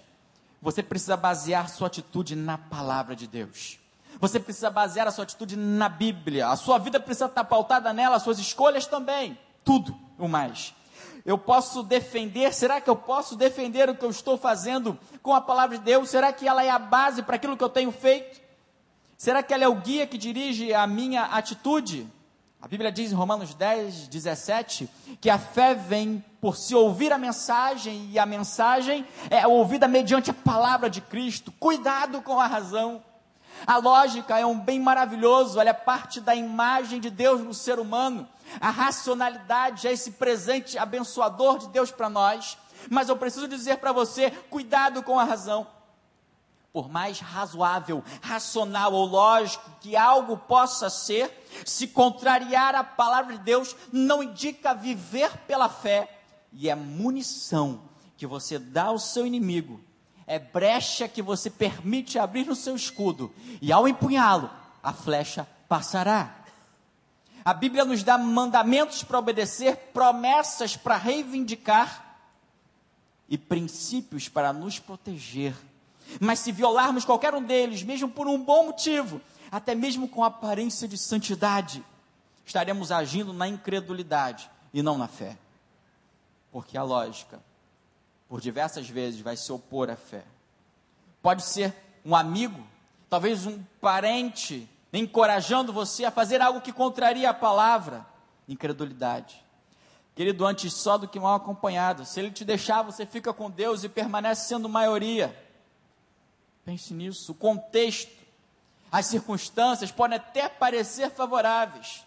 [0.60, 3.78] Você precisa basear sua atitude na palavra de Deus.
[4.20, 6.48] Você precisa basear a sua atitude na Bíblia.
[6.48, 9.38] A sua vida precisa estar pautada nela, as suas escolhas também.
[9.64, 10.74] Tudo o mais.
[11.24, 15.40] Eu posso defender, será que eu posso defender o que eu estou fazendo com a
[15.40, 16.10] palavra de Deus?
[16.10, 18.40] Será que ela é a base para aquilo que eu tenho feito?
[19.16, 22.08] Será que ela é o guia que dirige a minha atitude?
[22.60, 24.90] A Bíblia diz em Romanos 10, 17,
[25.20, 30.30] que a fé vem por se ouvir a mensagem, e a mensagem é ouvida mediante
[30.30, 31.52] a palavra de Cristo.
[31.52, 33.00] Cuidado com a razão.
[33.64, 37.78] A lógica é um bem maravilhoso, ela é parte da imagem de Deus no ser
[37.78, 38.28] humano.
[38.60, 42.58] A racionalidade é esse presente abençoador de Deus para nós.
[42.90, 45.64] Mas eu preciso dizer para você: cuidado com a razão
[46.72, 53.42] por mais razoável, racional ou lógico que algo possa ser, se contrariar a palavra de
[53.42, 56.20] Deus, não indica viver pela fé,
[56.52, 57.82] e é munição
[58.16, 59.80] que você dá ao seu inimigo,
[60.26, 64.50] é brecha que você permite abrir no seu escudo, e ao empunhá-lo,
[64.82, 66.34] a flecha passará.
[67.44, 72.04] A Bíblia nos dá mandamentos para obedecer, promessas para reivindicar
[73.28, 75.54] e princípios para nos proteger
[76.20, 80.88] Mas se violarmos qualquer um deles, mesmo por um bom motivo, até mesmo com aparência
[80.88, 81.84] de santidade,
[82.44, 85.36] estaremos agindo na incredulidade e não na fé.
[86.50, 87.40] Porque a lógica,
[88.28, 90.24] por diversas vezes, vai se opor à fé.
[91.20, 92.66] Pode ser um amigo,
[93.08, 98.06] talvez um parente, encorajando você a fazer algo que contraria a palavra,
[98.48, 99.44] incredulidade.
[100.14, 102.04] Querido, antes só do que mal acompanhado.
[102.04, 105.47] Se ele te deixar, você fica com Deus e permanece sendo maioria.
[106.68, 107.32] Pense nisso.
[107.32, 108.12] O contexto,
[108.92, 112.04] as circunstâncias podem até parecer favoráveis.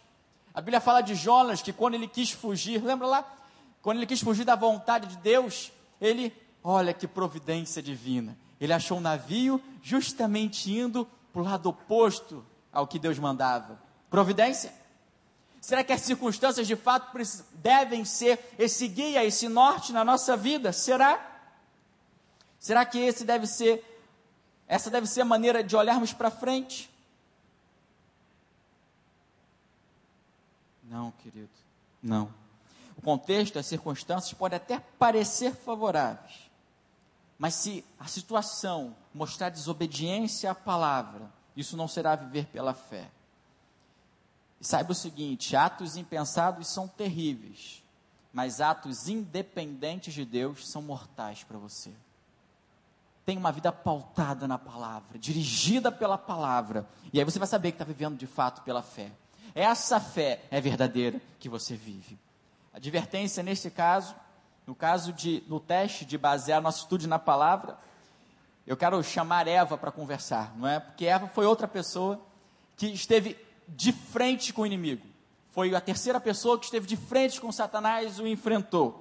[0.54, 3.38] A Bíblia fala de Jonas que quando ele quis fugir, lembra lá?
[3.82, 6.32] Quando ele quis fugir da vontade de Deus, ele,
[6.64, 8.38] olha que providência divina.
[8.60, 13.82] Ele achou um navio justamente indo para o lado oposto ao que Deus mandava.
[14.12, 14.72] Providência?
[15.60, 17.18] Será que as circunstâncias de fato
[17.56, 20.72] devem ser esse guia, esse norte na nossa vida?
[20.72, 21.20] Será?
[22.60, 23.88] Será que esse deve ser
[24.72, 26.90] essa deve ser a maneira de olharmos para frente?
[30.82, 31.50] Não, querido.
[32.02, 32.34] Não.
[32.96, 36.50] O contexto, as circunstâncias podem até parecer favoráveis.
[37.38, 43.12] Mas se a situação mostrar desobediência à palavra, isso não será viver pela fé.
[44.58, 47.84] E saiba o seguinte: atos impensados são terríveis,
[48.32, 51.92] mas atos independentes de Deus são mortais para você.
[53.32, 57.76] Tenha uma vida pautada na palavra, dirigida pela palavra, e aí você vai saber que
[57.76, 59.10] está vivendo de fato pela fé.
[59.56, 62.20] Essa fé é verdadeira que você vive.
[62.74, 64.14] Advertência neste caso,
[64.68, 67.78] no caso de, no teste de basear nosso estudo na palavra,
[68.68, 70.82] eu quero chamar Eva para conversar, não é?
[70.82, 72.20] Porque Eva foi outra pessoa
[72.76, 75.08] que esteve de frente com o inimigo.
[75.52, 79.01] Foi a terceira pessoa que esteve de frente com Satanás e o enfrentou.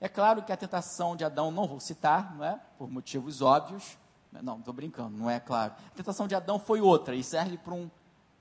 [0.00, 2.60] É claro que a tentação de Adão, não vou citar, não é?
[2.78, 3.96] Por motivos óbvios.
[4.42, 5.74] Não, estou brincando, não é claro.
[5.88, 7.90] A tentação de Adão foi outra e serve para um,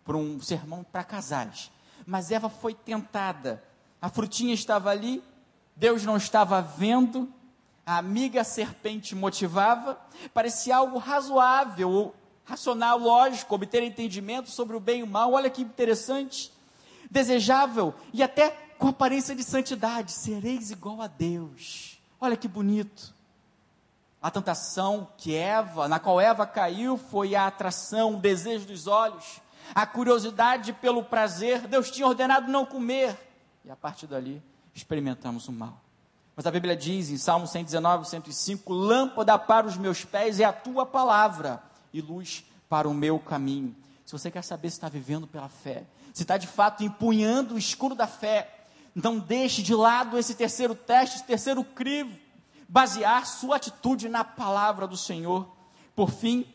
[0.04, 1.72] para um sermão para casais.
[2.06, 3.64] Mas Eva foi tentada.
[4.02, 5.24] A frutinha estava ali,
[5.76, 7.32] Deus não estava vendo,
[7.86, 10.00] a amiga serpente motivava,
[10.34, 12.14] parecia algo razoável,
[12.44, 16.52] racional, lógico, obter entendimento sobre o bem e o mal, olha que interessante,
[17.10, 22.00] desejável e até com aparência de santidade, sereis igual a Deus.
[22.20, 23.14] Olha que bonito.
[24.22, 29.40] A tentação que Eva, na qual Eva caiu, foi a atração, o desejo dos olhos,
[29.74, 31.68] a curiosidade pelo prazer.
[31.68, 33.18] Deus tinha ordenado não comer,
[33.64, 34.42] e a partir dali
[34.74, 35.82] experimentamos o mal.
[36.36, 40.52] Mas a Bíblia diz em Salmo 119, 105: Lâmpada para os meus pés é a
[40.52, 41.62] tua palavra
[41.94, 43.76] e luz para o meu caminho.
[44.06, 45.84] Se você quer saber se está vivendo pela fé,
[46.14, 48.55] se está de fato empunhando o escuro da fé,
[48.96, 52.18] não deixe de lado esse terceiro teste, esse terceiro crivo,
[52.70, 55.48] basear sua atitude na palavra do Senhor.
[55.94, 56.48] Por fim,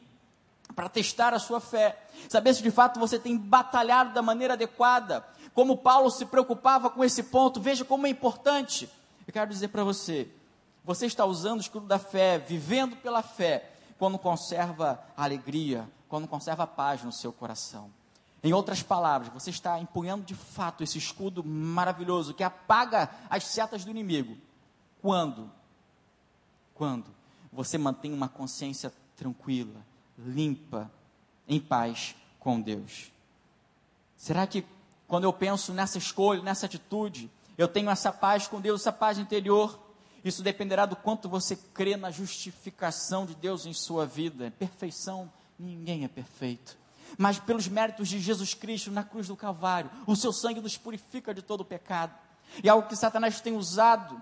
[0.74, 5.22] para testar a sua fé, saber se de fato você tem batalhado da maneira adequada,
[5.52, 8.88] como Paulo se preocupava com esse ponto, veja como é importante.
[9.26, 10.30] Eu quero dizer para você,
[10.82, 16.66] você está usando o escudo da fé, vivendo pela fé, quando conserva alegria, quando conserva
[16.66, 17.90] paz no seu coração.
[18.42, 23.84] Em outras palavras, você está empunhando de fato esse escudo maravilhoso que apaga as setas
[23.84, 24.36] do inimigo.
[25.02, 25.50] Quando?
[26.74, 27.06] Quando
[27.52, 29.84] você mantém uma consciência tranquila,
[30.18, 30.90] limpa,
[31.46, 33.12] em paz com Deus.
[34.16, 34.64] Será que
[35.06, 39.18] quando eu penso nessa escolha, nessa atitude, eu tenho essa paz com Deus, essa paz
[39.18, 39.78] interior?
[40.24, 44.50] Isso dependerá do quanto você crê na justificação de Deus em sua vida.
[44.58, 46.79] Perfeição, ninguém é perfeito.
[47.18, 51.34] Mas pelos méritos de Jesus Cristo na cruz do Calvário, o seu sangue nos purifica
[51.34, 52.14] de todo o pecado.
[52.62, 54.20] E algo que Satanás tem usado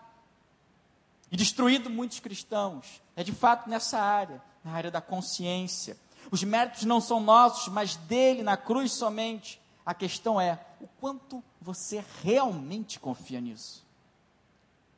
[1.31, 5.97] e destruído muitos cristãos é de fato nessa área, na área da consciência.
[6.31, 9.61] Os méritos não são nossos, mas dele na cruz somente.
[9.85, 13.89] A questão é o quanto você realmente confia nisso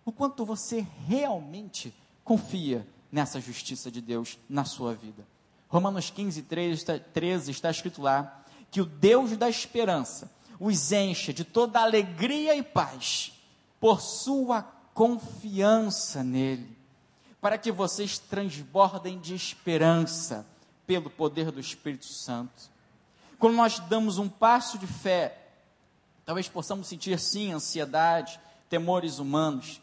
[0.04, 5.24] o quanto você realmente confia nessa justiça de Deus na sua vida.
[5.70, 11.80] Romanos 15, 13 está escrito lá que o Deus da esperança os encha de toda
[11.80, 13.32] alegria e paz
[13.78, 16.76] por sua confiança nele,
[17.40, 20.44] para que vocês transbordem de esperança
[20.86, 22.68] pelo poder do Espírito Santo.
[23.38, 25.50] Quando nós damos um passo de fé,
[26.26, 29.80] talvez possamos sentir sim ansiedade, temores humanos,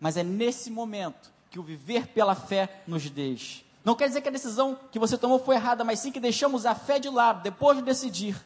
[0.00, 3.65] mas é nesse momento que o viver pela fé nos deixa.
[3.86, 6.66] Não quer dizer que a decisão que você tomou foi errada, mas sim que deixamos
[6.66, 8.36] a fé de lado depois de decidir.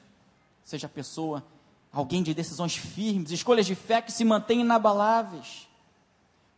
[0.63, 1.43] Seja pessoa
[1.91, 5.67] alguém de decisões firmes, escolhas de fé que se mantêm inabaláveis.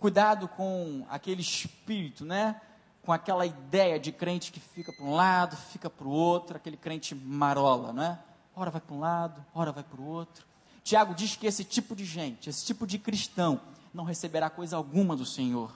[0.00, 2.60] Cuidado com aquele espírito, né?
[3.04, 6.76] com aquela ideia de crente que fica para um lado, fica para o outro, aquele
[6.76, 8.18] crente marola, não é?
[8.52, 10.44] Ora vai para um lado, ora vai para o outro.
[10.82, 13.60] Tiago diz que esse tipo de gente, esse tipo de cristão,
[13.94, 15.70] não receberá coisa alguma do Senhor.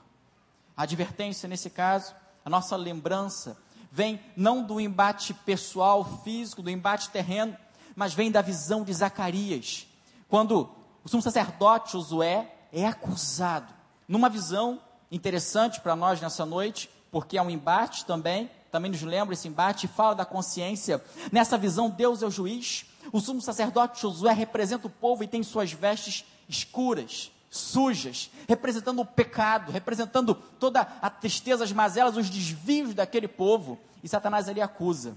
[0.76, 2.12] A advertência, nesse caso,
[2.46, 3.58] a nossa lembrança,
[3.90, 7.56] vem não do embate pessoal, físico, do embate terreno,
[7.96, 9.88] mas vem da visão de Zacarias,
[10.28, 10.70] quando
[11.02, 13.74] o sumo sacerdote Josué é acusado,
[14.06, 14.80] numa visão
[15.10, 19.88] interessante para nós nessa noite, porque é um embate também, também nos lembra esse embate,
[19.88, 21.02] fala da consciência.
[21.32, 22.86] Nessa visão, Deus é o juiz.
[23.12, 29.06] O sumo sacerdote Josué representa o povo e tem suas vestes escuras, sujas, representando o
[29.06, 33.78] pecado, representando toda a tristeza, as mazelas, os desvios daquele povo.
[34.02, 35.16] E Satanás ali acusa,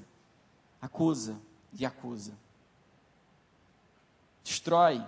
[0.81, 1.35] acusa
[1.77, 2.33] e acusa.
[4.43, 5.03] Destrói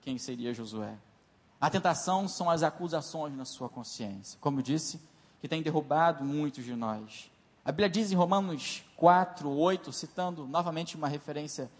[0.00, 0.94] quem seria Josué.
[1.60, 4.36] A tentação são as acusações na sua consciência.
[4.40, 5.00] Como disse,
[5.40, 7.30] que tem derrubado muitos de nós.
[7.64, 11.70] A Bíblia diz em Romanos 4, 8, citando novamente uma referência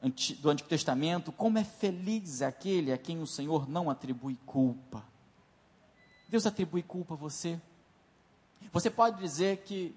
[0.00, 5.04] do Antigo Testamento, como é feliz aquele a quem o Senhor não atribui culpa.
[6.28, 7.60] Deus atribui culpa a você.
[8.72, 9.94] Você pode dizer que,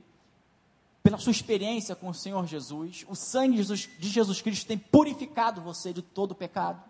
[1.04, 5.94] pela sua experiência com o Senhor Jesus, o sangue de Jesus, Cristo tem purificado você
[5.94, 6.82] de todo pecado.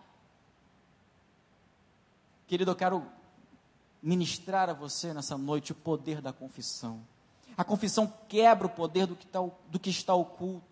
[2.48, 3.06] Querido, eu quero
[4.02, 7.02] ministrar a você nessa noite o poder da confissão.
[7.58, 10.71] A confissão quebra o poder do que, está, do que está oculto.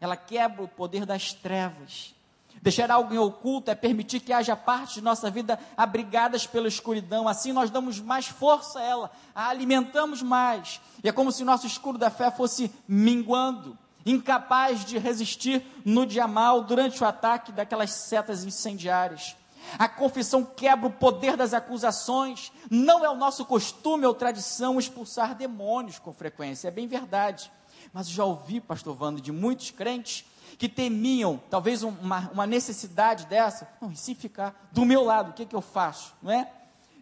[0.00, 2.14] Ela quebra o poder das trevas.
[2.62, 7.26] Deixar algo em oculto é permitir que haja partes de nossa vida abrigadas pela escuridão.
[7.26, 10.80] Assim nós damos mais força a ela, a alimentamos mais.
[11.02, 16.26] E é como se nosso escuro da fé fosse minguando, incapaz de resistir no dia
[16.26, 19.36] mal durante o ataque daquelas setas incendiárias.
[19.78, 22.52] A confissão quebra o poder das acusações.
[22.70, 27.50] Não é o nosso costume ou tradição expulsar demônios com frequência, é bem verdade.
[27.92, 30.24] Mas já ouvi, pastor Wando, de muitos crentes
[30.58, 35.32] que temiam, talvez uma, uma necessidade dessa, não, e se ficar do meu lado, o
[35.32, 36.14] que, que eu faço?
[36.22, 36.50] Não é?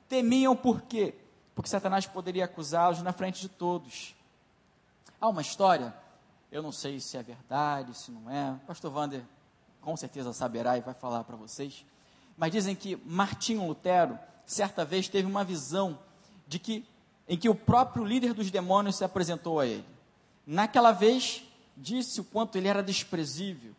[0.09, 1.15] Temiam por quê?
[1.55, 4.15] Porque Satanás poderia acusá-los na frente de todos.
[5.21, 5.95] Há uma história,
[6.53, 9.25] eu não sei se é verdade, se não é, pastor Wander
[9.81, 11.85] com certeza saberá e vai falar para vocês
[12.39, 15.99] mas dizem que Martinho Lutero, certa vez, teve uma visão
[16.47, 16.87] de que,
[17.29, 19.85] em que o próprio líder dos demônios se apresentou a ele.
[20.51, 21.45] Naquela vez,
[21.77, 23.75] disse o quanto ele era desprezível,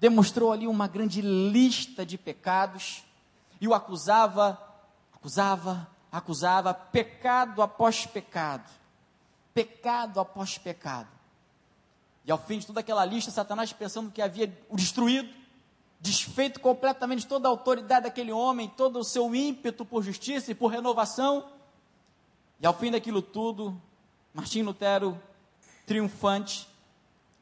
[0.00, 3.04] demonstrou ali uma grande lista de pecados
[3.60, 4.58] e o acusava,
[5.12, 8.70] acusava, acusava, pecado após pecado,
[9.52, 11.10] pecado após pecado.
[12.24, 15.28] E ao fim de toda aquela lista, Satanás pensando que havia o destruído,
[16.00, 20.68] desfeito completamente toda a autoridade daquele homem, todo o seu ímpeto por justiça e por
[20.68, 21.50] renovação.
[22.58, 23.78] E ao fim daquilo tudo,
[24.32, 25.20] Martim Lutero,
[25.86, 26.68] triunfante,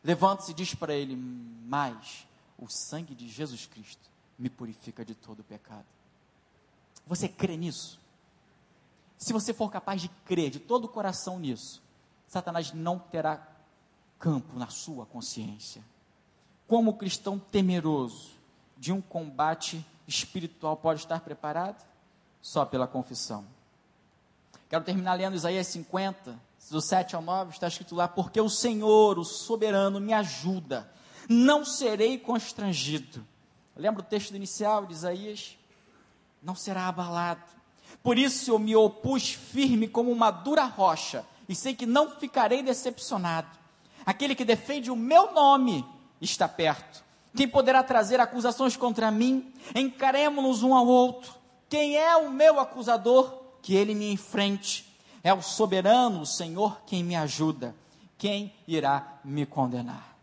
[0.03, 2.27] levanta-se e diz para ele: Mas
[2.59, 5.87] o sangue de Jesus Cristo me purifica de todo o pecado.
[7.07, 8.01] Você crê nisso?
[9.19, 11.83] Se você for capaz de crer de todo o coração nisso,
[12.27, 13.47] Satanás não terá
[14.19, 15.83] campo na sua consciência.
[16.67, 18.31] Como cristão temeroso,
[18.79, 21.85] de um combate espiritual pode estar preparado?
[22.41, 23.47] Só pela confissão.
[24.69, 26.37] Quero terminar lendo Isaías 50,
[26.71, 30.91] do 7 ao 9, está escrito lá: Porque o Senhor, o soberano, me ajuda,
[31.29, 33.25] não serei constrangido.
[33.77, 35.57] Lembra o texto inicial de Isaías?
[36.43, 37.43] Não será abalado.
[38.03, 42.63] Por isso eu me opus firme como uma dura rocha, e sei que não ficarei
[42.63, 43.49] decepcionado.
[44.05, 45.85] Aquele que defende o meu nome
[46.21, 47.03] está perto.
[47.35, 49.53] Quem poderá trazer acusações contra mim?
[49.75, 51.33] Encaremos-nos um ao outro.
[51.69, 53.41] Quem é o meu acusador?
[53.63, 54.92] Que ele me enfrente.
[55.25, 57.75] É o soberano, o Senhor, quem me ajuda.
[58.19, 60.17] Quem irá me condenar?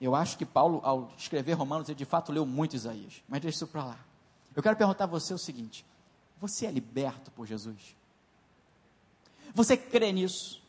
[0.00, 3.22] Eu acho que Paulo, ao escrever Romanos, ele de fato leu muito Isaías.
[3.28, 3.98] Mas deixa isso para lá.
[4.54, 5.84] Eu quero perguntar a você o seguinte:
[6.40, 7.96] você é liberto por Jesus?
[9.54, 10.62] Você crê nisso?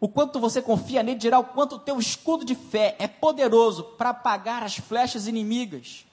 [0.00, 3.82] O quanto você confia nele dirá o quanto o teu escudo de fé é poderoso
[3.82, 6.06] para apagar as flechas inimigas.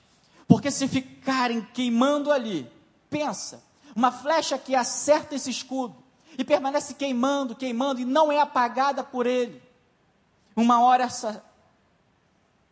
[0.48, 2.70] Porque se ficarem queimando ali,
[3.10, 3.64] pensa,
[3.96, 6.05] uma flecha que acerta esse escudo
[6.38, 9.62] e permanece queimando, queimando e não é apagada por ele.
[10.56, 11.44] Uma hora essa,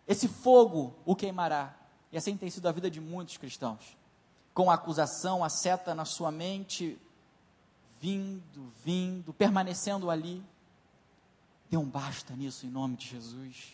[0.08, 1.74] esse fogo o queimará.
[2.12, 3.98] E assim tem sido a vida de muitos cristãos.
[4.54, 7.00] Com a acusação, a seta na sua mente,
[8.00, 10.44] vindo, vindo, permanecendo ali.
[11.70, 13.74] Dê um basta nisso em nome de Jesus.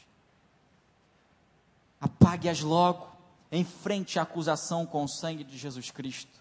[1.99, 3.07] Apague-as logo,
[3.51, 6.39] enfrente a acusação com o sangue de Jesus Cristo.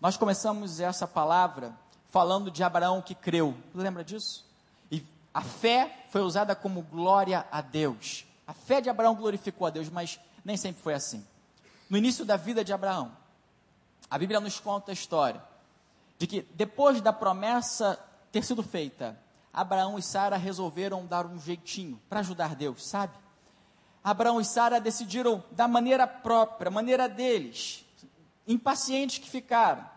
[0.00, 1.74] Nós começamos essa palavra
[2.12, 3.56] falando de Abraão que creu.
[3.74, 4.44] Lembra disso?
[4.90, 5.02] E
[5.32, 8.26] a fé foi usada como glória a Deus.
[8.46, 11.26] A fé de Abraão glorificou a Deus, mas nem sempre foi assim.
[11.88, 13.16] No início da vida de Abraão,
[14.10, 15.42] a Bíblia nos conta a história
[16.18, 17.98] de que depois da promessa
[18.30, 19.18] ter sido feita,
[19.50, 23.14] Abraão e Sara resolveram dar um jeitinho para ajudar Deus, sabe?
[24.04, 27.86] Abraão e Sara decidiram da maneira própria, maneira deles,
[28.46, 29.91] impacientes que ficaram,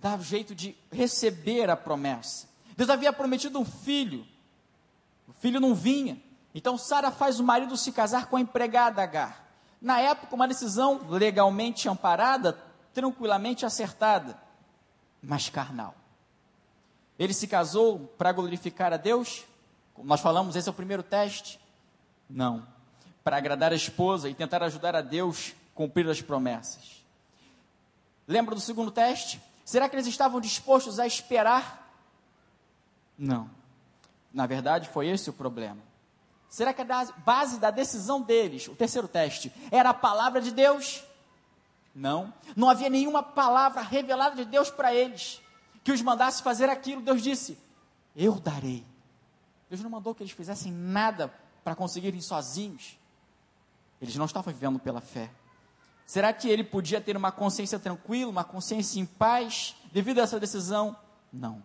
[0.00, 2.48] dar jeito de receber a promessa.
[2.76, 4.26] Deus havia prometido um filho,
[5.28, 6.20] o filho não vinha.
[6.54, 9.48] Então Sara faz o marido se casar com a empregada Agar.
[9.80, 12.58] Na época, uma decisão legalmente amparada,
[12.92, 14.38] tranquilamente acertada,
[15.22, 15.94] mas carnal.
[17.18, 19.44] Ele se casou para glorificar a Deus?
[19.94, 21.60] Como nós falamos, esse é o primeiro teste?
[22.28, 22.66] Não.
[23.22, 27.04] Para agradar a esposa e tentar ajudar a Deus cumprir as promessas.
[28.26, 29.40] Lembra do segundo teste?
[29.70, 31.88] Será que eles estavam dispostos a esperar?
[33.16, 33.48] Não.
[34.34, 35.80] Na verdade, foi esse o problema.
[36.48, 41.04] Será que a base da decisão deles, o terceiro teste, era a palavra de Deus?
[41.94, 42.34] Não.
[42.56, 45.40] Não havia nenhuma palavra revelada de Deus para eles
[45.84, 47.56] que os mandasse fazer aquilo, Deus disse:
[48.16, 48.84] Eu darei.
[49.68, 52.98] Deus não mandou que eles fizessem nada para conseguirem sozinhos.
[54.02, 55.30] Eles não estavam vivendo pela fé.
[56.10, 60.40] Será que ele podia ter uma consciência tranquila, uma consciência em paz, devido a essa
[60.40, 60.96] decisão?
[61.32, 61.62] Não.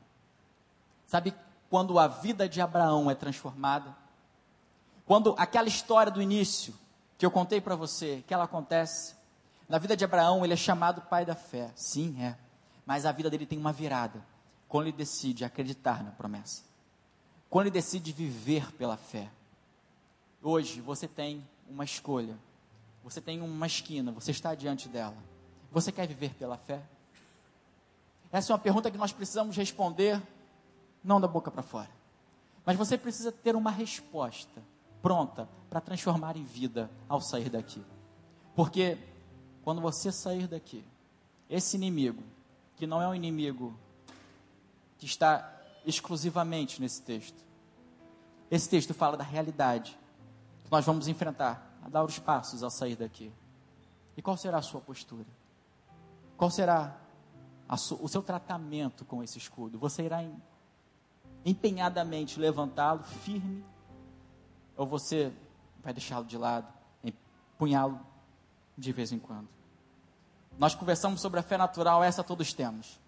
[1.07, 1.33] Sabe
[1.67, 3.97] quando a vida de Abraão é transformada?
[5.03, 6.75] Quando aquela história do início,
[7.17, 9.15] que eu contei para você, que ela acontece,
[9.67, 11.71] na vida de Abraão, ele é chamado pai da fé.
[11.75, 12.35] Sim, é
[12.85, 14.23] mas a vida dele tem uma virada
[14.67, 16.61] quando ele decide acreditar na promessa.
[17.49, 19.27] Quando ele decide viver pela fé.
[20.39, 22.37] Hoje você tem uma escolha.
[23.06, 25.16] Você tem uma esquina, você está diante dela.
[25.72, 26.82] Você quer viver pela fé?
[28.32, 30.20] Essa é uma pergunta que nós precisamos responder,
[31.03, 31.89] não da boca para fora.
[32.66, 34.60] Mas você precisa ter uma resposta
[35.03, 37.86] pronta para transformar em vida ao sair daqui.
[38.56, 38.97] Porque
[39.64, 40.84] quando você sair daqui,
[41.47, 42.24] esse inimigo
[42.76, 43.78] que não é um inimigo
[44.97, 47.38] que está exclusivamente nesse texto.
[48.49, 49.95] Esse texto fala da realidade
[50.64, 53.31] que nós vamos enfrentar, a dar os passos ao sair daqui.
[54.17, 55.27] E qual será a sua postura?
[56.36, 56.97] Qual será
[58.01, 59.77] o seu tratamento com esse escudo?
[59.77, 60.36] Você irá em,
[61.45, 63.63] empenhadamente levantá-lo firme?
[64.75, 65.31] Ou você
[65.83, 66.67] vai deixá-lo de lado,
[67.03, 67.99] empunhá-lo
[68.75, 69.47] de vez em quando?
[70.57, 72.99] Nós conversamos sobre a fé natural, essa todos temos.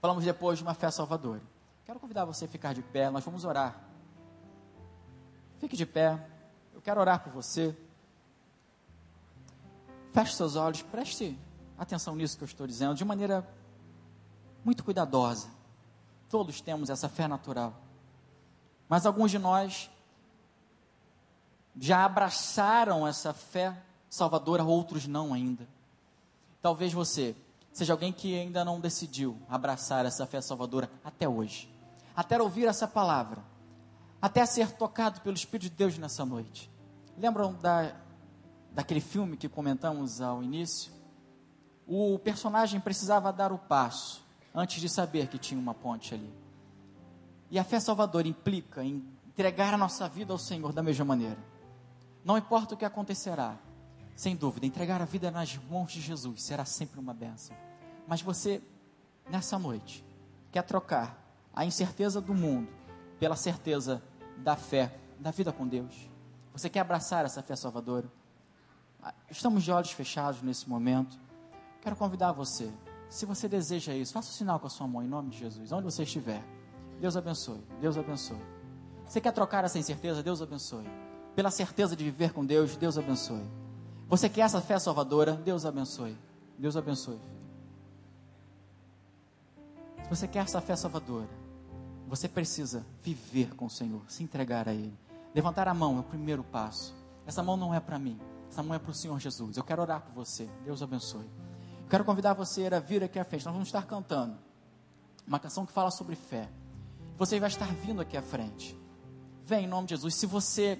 [0.00, 1.42] Falamos depois de uma fé salvadora.
[1.84, 3.78] Quero convidar você a ficar de pé, nós vamos orar.
[5.58, 6.31] Fique de pé,
[6.82, 7.76] eu quero orar por você.
[10.12, 11.38] Feche seus olhos, preste
[11.78, 13.48] atenção nisso que eu estou dizendo, de maneira
[14.64, 15.48] muito cuidadosa.
[16.28, 17.72] Todos temos essa fé natural.
[18.88, 19.88] Mas alguns de nós
[21.78, 23.80] já abraçaram essa fé
[24.10, 25.68] salvadora, outros não ainda.
[26.60, 27.36] Talvez você
[27.72, 31.72] seja alguém que ainda não decidiu abraçar essa fé salvadora até hoje,
[32.14, 33.40] até ouvir essa palavra,
[34.20, 36.71] até ser tocado pelo Espírito de Deus nessa noite.
[37.16, 37.94] Lembram da,
[38.72, 40.92] daquele filme que comentamos ao início?
[41.86, 44.22] O personagem precisava dar o passo
[44.54, 46.32] antes de saber que tinha uma ponte ali.
[47.50, 51.38] E a fé salvadora implica em entregar a nossa vida ao Senhor da mesma maneira.
[52.24, 53.56] Não importa o que acontecerá,
[54.14, 57.56] sem dúvida, entregar a vida nas mãos de Jesus será sempre uma benção.
[58.06, 58.62] Mas você,
[59.28, 60.04] nessa noite,
[60.50, 61.18] quer trocar
[61.54, 62.68] a incerteza do mundo
[63.18, 64.02] pela certeza
[64.38, 66.11] da fé, da vida com Deus.
[66.52, 68.06] Você quer abraçar essa fé salvadora?
[69.30, 71.18] Estamos de olhos fechados nesse momento.
[71.80, 72.72] Quero convidar você,
[73.12, 75.38] se você deseja isso, faça o um sinal com a sua mão em nome de
[75.38, 76.42] Jesus, onde você estiver.
[77.00, 78.40] Deus abençoe, Deus abençoe.
[79.06, 80.22] Você quer trocar essa incerteza?
[80.22, 80.88] Deus abençoe.
[81.34, 83.44] Pela certeza de viver com Deus, Deus abençoe.
[84.08, 85.32] Você quer essa fé salvadora?
[85.32, 86.16] Deus abençoe.
[86.58, 87.18] Deus abençoe.
[90.04, 91.28] Se você quer essa fé salvadora,
[92.08, 94.96] você precisa viver com o Senhor, se entregar a Ele.
[95.34, 96.94] Levantar a mão é o primeiro passo.
[97.26, 99.56] Essa mão não é para mim, essa mão é para o Senhor Jesus.
[99.56, 100.48] Eu quero orar por você.
[100.64, 101.24] Deus abençoe.
[101.82, 103.44] Eu quero convidar você a vir aqui à frente.
[103.44, 104.36] Nós vamos estar cantando
[105.26, 106.50] uma canção que fala sobre fé.
[107.16, 108.78] Você vai estar vindo aqui à frente.
[109.44, 110.14] Vem em nome de Jesus.
[110.16, 110.78] Se você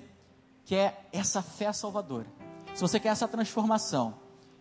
[0.65, 2.27] quer essa fé salvadora,
[2.75, 4.15] se você quer essa transformação,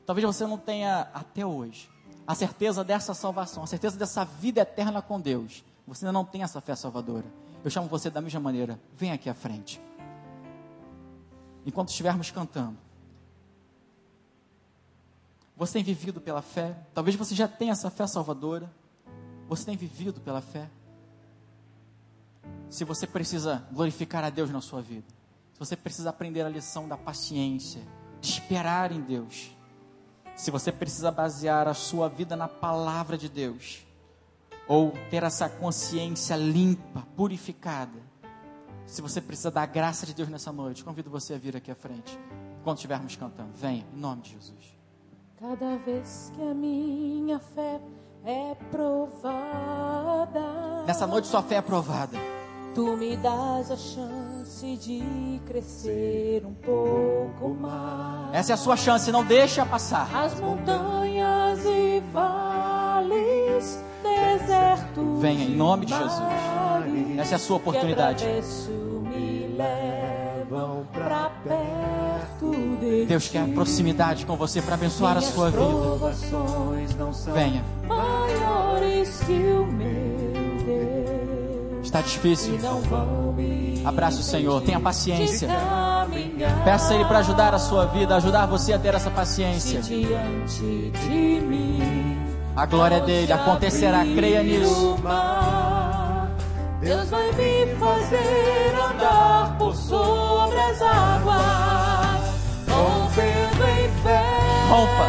[0.06, 1.90] talvez você não tenha até hoje
[2.26, 5.64] a certeza dessa salvação, a certeza dessa vida eterna com Deus.
[5.88, 7.26] Você ainda não tem essa fé salvadora.
[7.64, 8.80] Eu chamo você da mesma maneira.
[8.96, 9.80] Vem aqui à frente.
[11.66, 12.78] Enquanto estivermos cantando.
[15.56, 16.76] Você tem vivido pela fé?
[16.94, 18.72] Talvez você já tenha essa fé salvadora.
[19.48, 20.70] Você tem vivido pela fé?
[22.70, 25.06] Se você precisa glorificar a Deus na sua vida,
[25.54, 27.82] se você precisa aprender a lição da paciência,
[28.20, 29.56] de esperar em Deus,
[30.36, 33.86] se você precisa basear a sua vida na palavra de Deus,
[34.72, 38.00] ou ter essa consciência limpa, purificada,
[38.86, 41.76] se você precisa da graça de Deus nessa noite, convido você a vir aqui à
[41.76, 42.18] frente,
[42.64, 43.50] quando estivermos cantando.
[43.54, 44.80] Venha, em nome de Jesus.
[45.38, 47.82] Cada vez que a minha fé
[48.24, 50.40] é provada.
[50.88, 52.18] Nessa noite sua fé é provada.
[52.74, 58.34] Tu me das a chance de crescer um pouco mais.
[58.34, 60.10] Essa é a sua chance, não deixa passar.
[60.16, 63.41] As montanhas e vales,
[64.04, 65.22] desertos.
[65.22, 66.22] Venha em nome de Jesus.
[67.18, 68.26] Essa é a sua oportunidade.
[73.08, 76.14] Deus quer proximidade com você para abençoar a sua vida.
[77.34, 77.64] Venha.
[81.84, 82.58] Está difícil.
[83.84, 85.50] Abrace o Senhor, tenha paciência.
[86.64, 89.82] Peça a Ele para ajudar a sua vida, ajudar você a ter essa paciência.
[92.56, 94.98] A glória dele acontecerá, creia nisso.
[96.82, 102.22] Deus vai me fazer andar por sobre as águas,
[102.68, 104.24] rompendo em fé.
[104.70, 105.08] Rompa,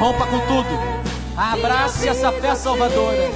[0.00, 1.02] rompa com tudo.
[1.36, 3.30] Abrace essa fé salvadora.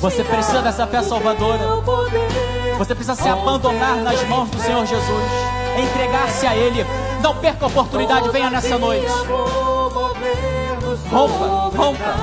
[0.00, 1.82] Você precisa dessa fé salvadora.
[2.78, 5.30] Você precisa se abandonar nas mãos do Senhor Jesus,
[5.76, 6.84] entregar-se a Ele.
[7.22, 9.06] Não perca a oportunidade, venha nessa noite.
[11.12, 12.14] Rompa, rompa.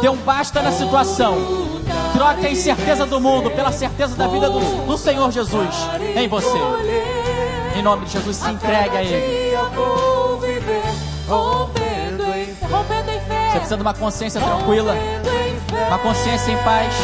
[0.00, 1.36] Dê um basta na situação.
[2.14, 5.74] Troque a incerteza do mundo pela certeza da vida do, do Senhor Jesus
[6.14, 6.58] em você.
[7.76, 9.56] Em nome de Jesus, se entregue a Ele.
[13.50, 14.94] Você precisa de uma consciência tranquila,
[15.88, 16.94] uma consciência em paz.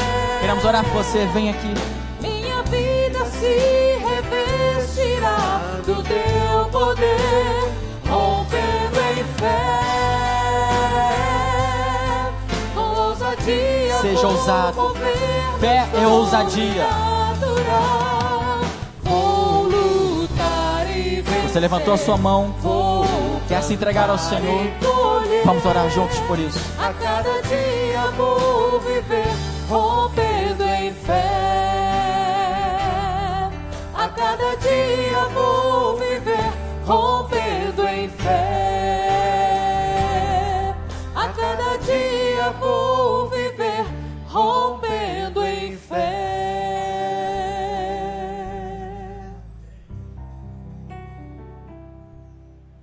[0.41, 1.27] Queremos orar por você.
[1.35, 1.75] Vem aqui.
[2.21, 7.72] Minha vida se revestirá do teu poder,
[14.01, 14.95] Seja ousado.
[15.59, 16.87] Fé é ousadia.
[21.43, 22.55] Você levantou a sua mão,
[23.49, 24.63] quer se entregar ao Senhor.
[25.45, 26.59] Vamos orar juntos por isso.
[26.79, 29.27] A cada dia vou viver
[29.69, 31.51] rompendo em fé.
[33.95, 36.53] A cada dia vou viver
[36.87, 37.22] rompendo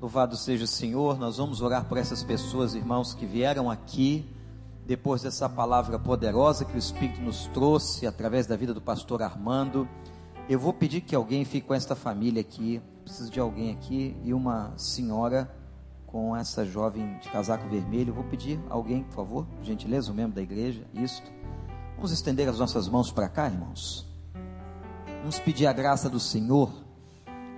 [0.10, 1.20] Louvado seja o Senhor.
[1.20, 4.28] Nós vamos orar por essas pessoas, irmãos, que vieram aqui
[4.84, 9.88] depois dessa palavra poderosa que o Espírito nos trouxe através da vida do pastor Armando.
[10.50, 12.82] Eu vou pedir que alguém fique com esta família aqui.
[13.04, 15.48] Preciso de alguém aqui e uma senhora
[16.08, 18.10] com essa jovem de casaco vermelho.
[18.10, 20.88] Eu vou pedir alguém, por favor, por gentileza, um membro da igreja.
[20.92, 21.32] Isto.
[21.98, 24.08] Vamos estender as nossas mãos para cá, irmãos.
[25.20, 26.89] Vamos pedir a graça do Senhor.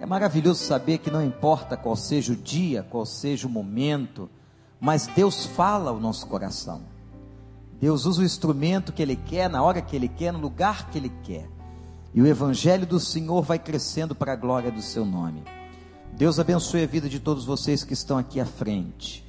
[0.01, 4.27] É maravilhoso saber que não importa qual seja o dia, qual seja o momento,
[4.79, 6.81] mas Deus fala ao nosso coração.
[7.79, 10.97] Deus usa o instrumento que Ele quer, na hora que Ele quer, no lugar que
[10.97, 11.47] Ele quer.
[12.15, 15.43] E o Evangelho do Senhor vai crescendo para a glória do Seu nome.
[16.13, 19.23] Deus abençoe a vida de todos vocês que estão aqui à frente.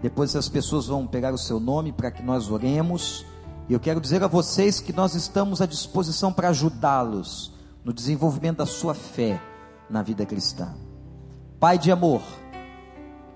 [0.00, 3.26] Depois essas pessoas vão pegar o seu nome para que nós oremos.
[3.68, 7.52] E eu quero dizer a vocês que nós estamos à disposição para ajudá-los
[7.84, 9.38] no desenvolvimento da sua fé
[9.88, 10.74] na vida cristã.
[11.58, 12.22] Pai de amor,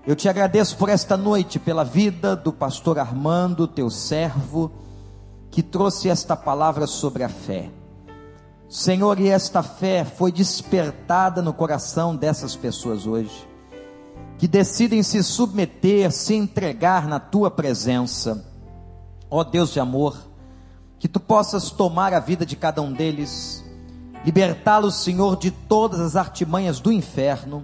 [0.05, 4.71] eu te agradeço por esta noite, pela vida do pastor Armando, teu servo,
[5.49, 7.69] que trouxe esta palavra sobre a fé.
[8.67, 13.47] Senhor, e esta fé foi despertada no coração dessas pessoas hoje,
[14.37, 18.45] que decidem se submeter, se entregar na tua presença.
[19.29, 20.17] Ó Deus de amor,
[20.99, 23.62] que tu possas tomar a vida de cada um deles,
[24.25, 27.63] libertá-los, Senhor, de todas as artimanhas do inferno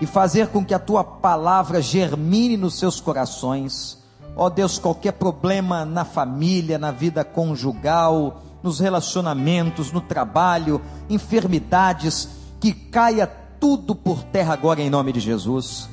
[0.00, 4.02] e fazer com que a tua palavra germine nos seus corações.
[4.36, 12.28] Ó Deus, qualquer problema na família, na vida conjugal, nos relacionamentos, no trabalho, enfermidades,
[12.58, 15.88] que caia tudo por terra agora em nome de Jesus.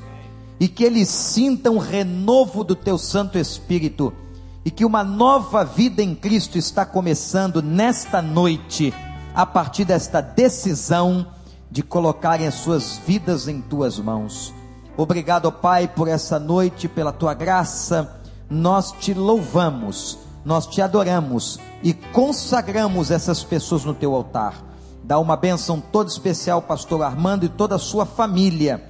[0.60, 4.14] E que eles sintam o renovo do teu Santo Espírito
[4.64, 8.94] e que uma nova vida em Cristo está começando nesta noite,
[9.34, 11.28] a partir desta decisão
[11.70, 14.54] de colocarem as suas vidas em tuas mãos.
[14.98, 18.18] Obrigado, Pai, por essa noite, pela tua graça.
[18.50, 24.62] nós te louvamos, nós te adoramos e consagramos essas pessoas no teu altar.
[25.02, 28.84] Dá uma bênção toda especial pastor Armando e toda a sua família,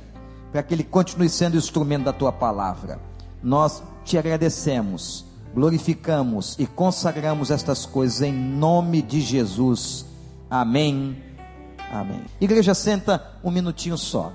[0.51, 2.99] para que ele continue sendo instrumento da tua palavra.
[3.43, 5.23] Nós te agradecemos,
[5.53, 10.10] glorificamos e consagramos estas coisas em nome de Jesus.
[10.51, 11.15] Amém.
[11.89, 12.25] Amém.
[12.41, 14.33] Igreja, senta um minutinho só.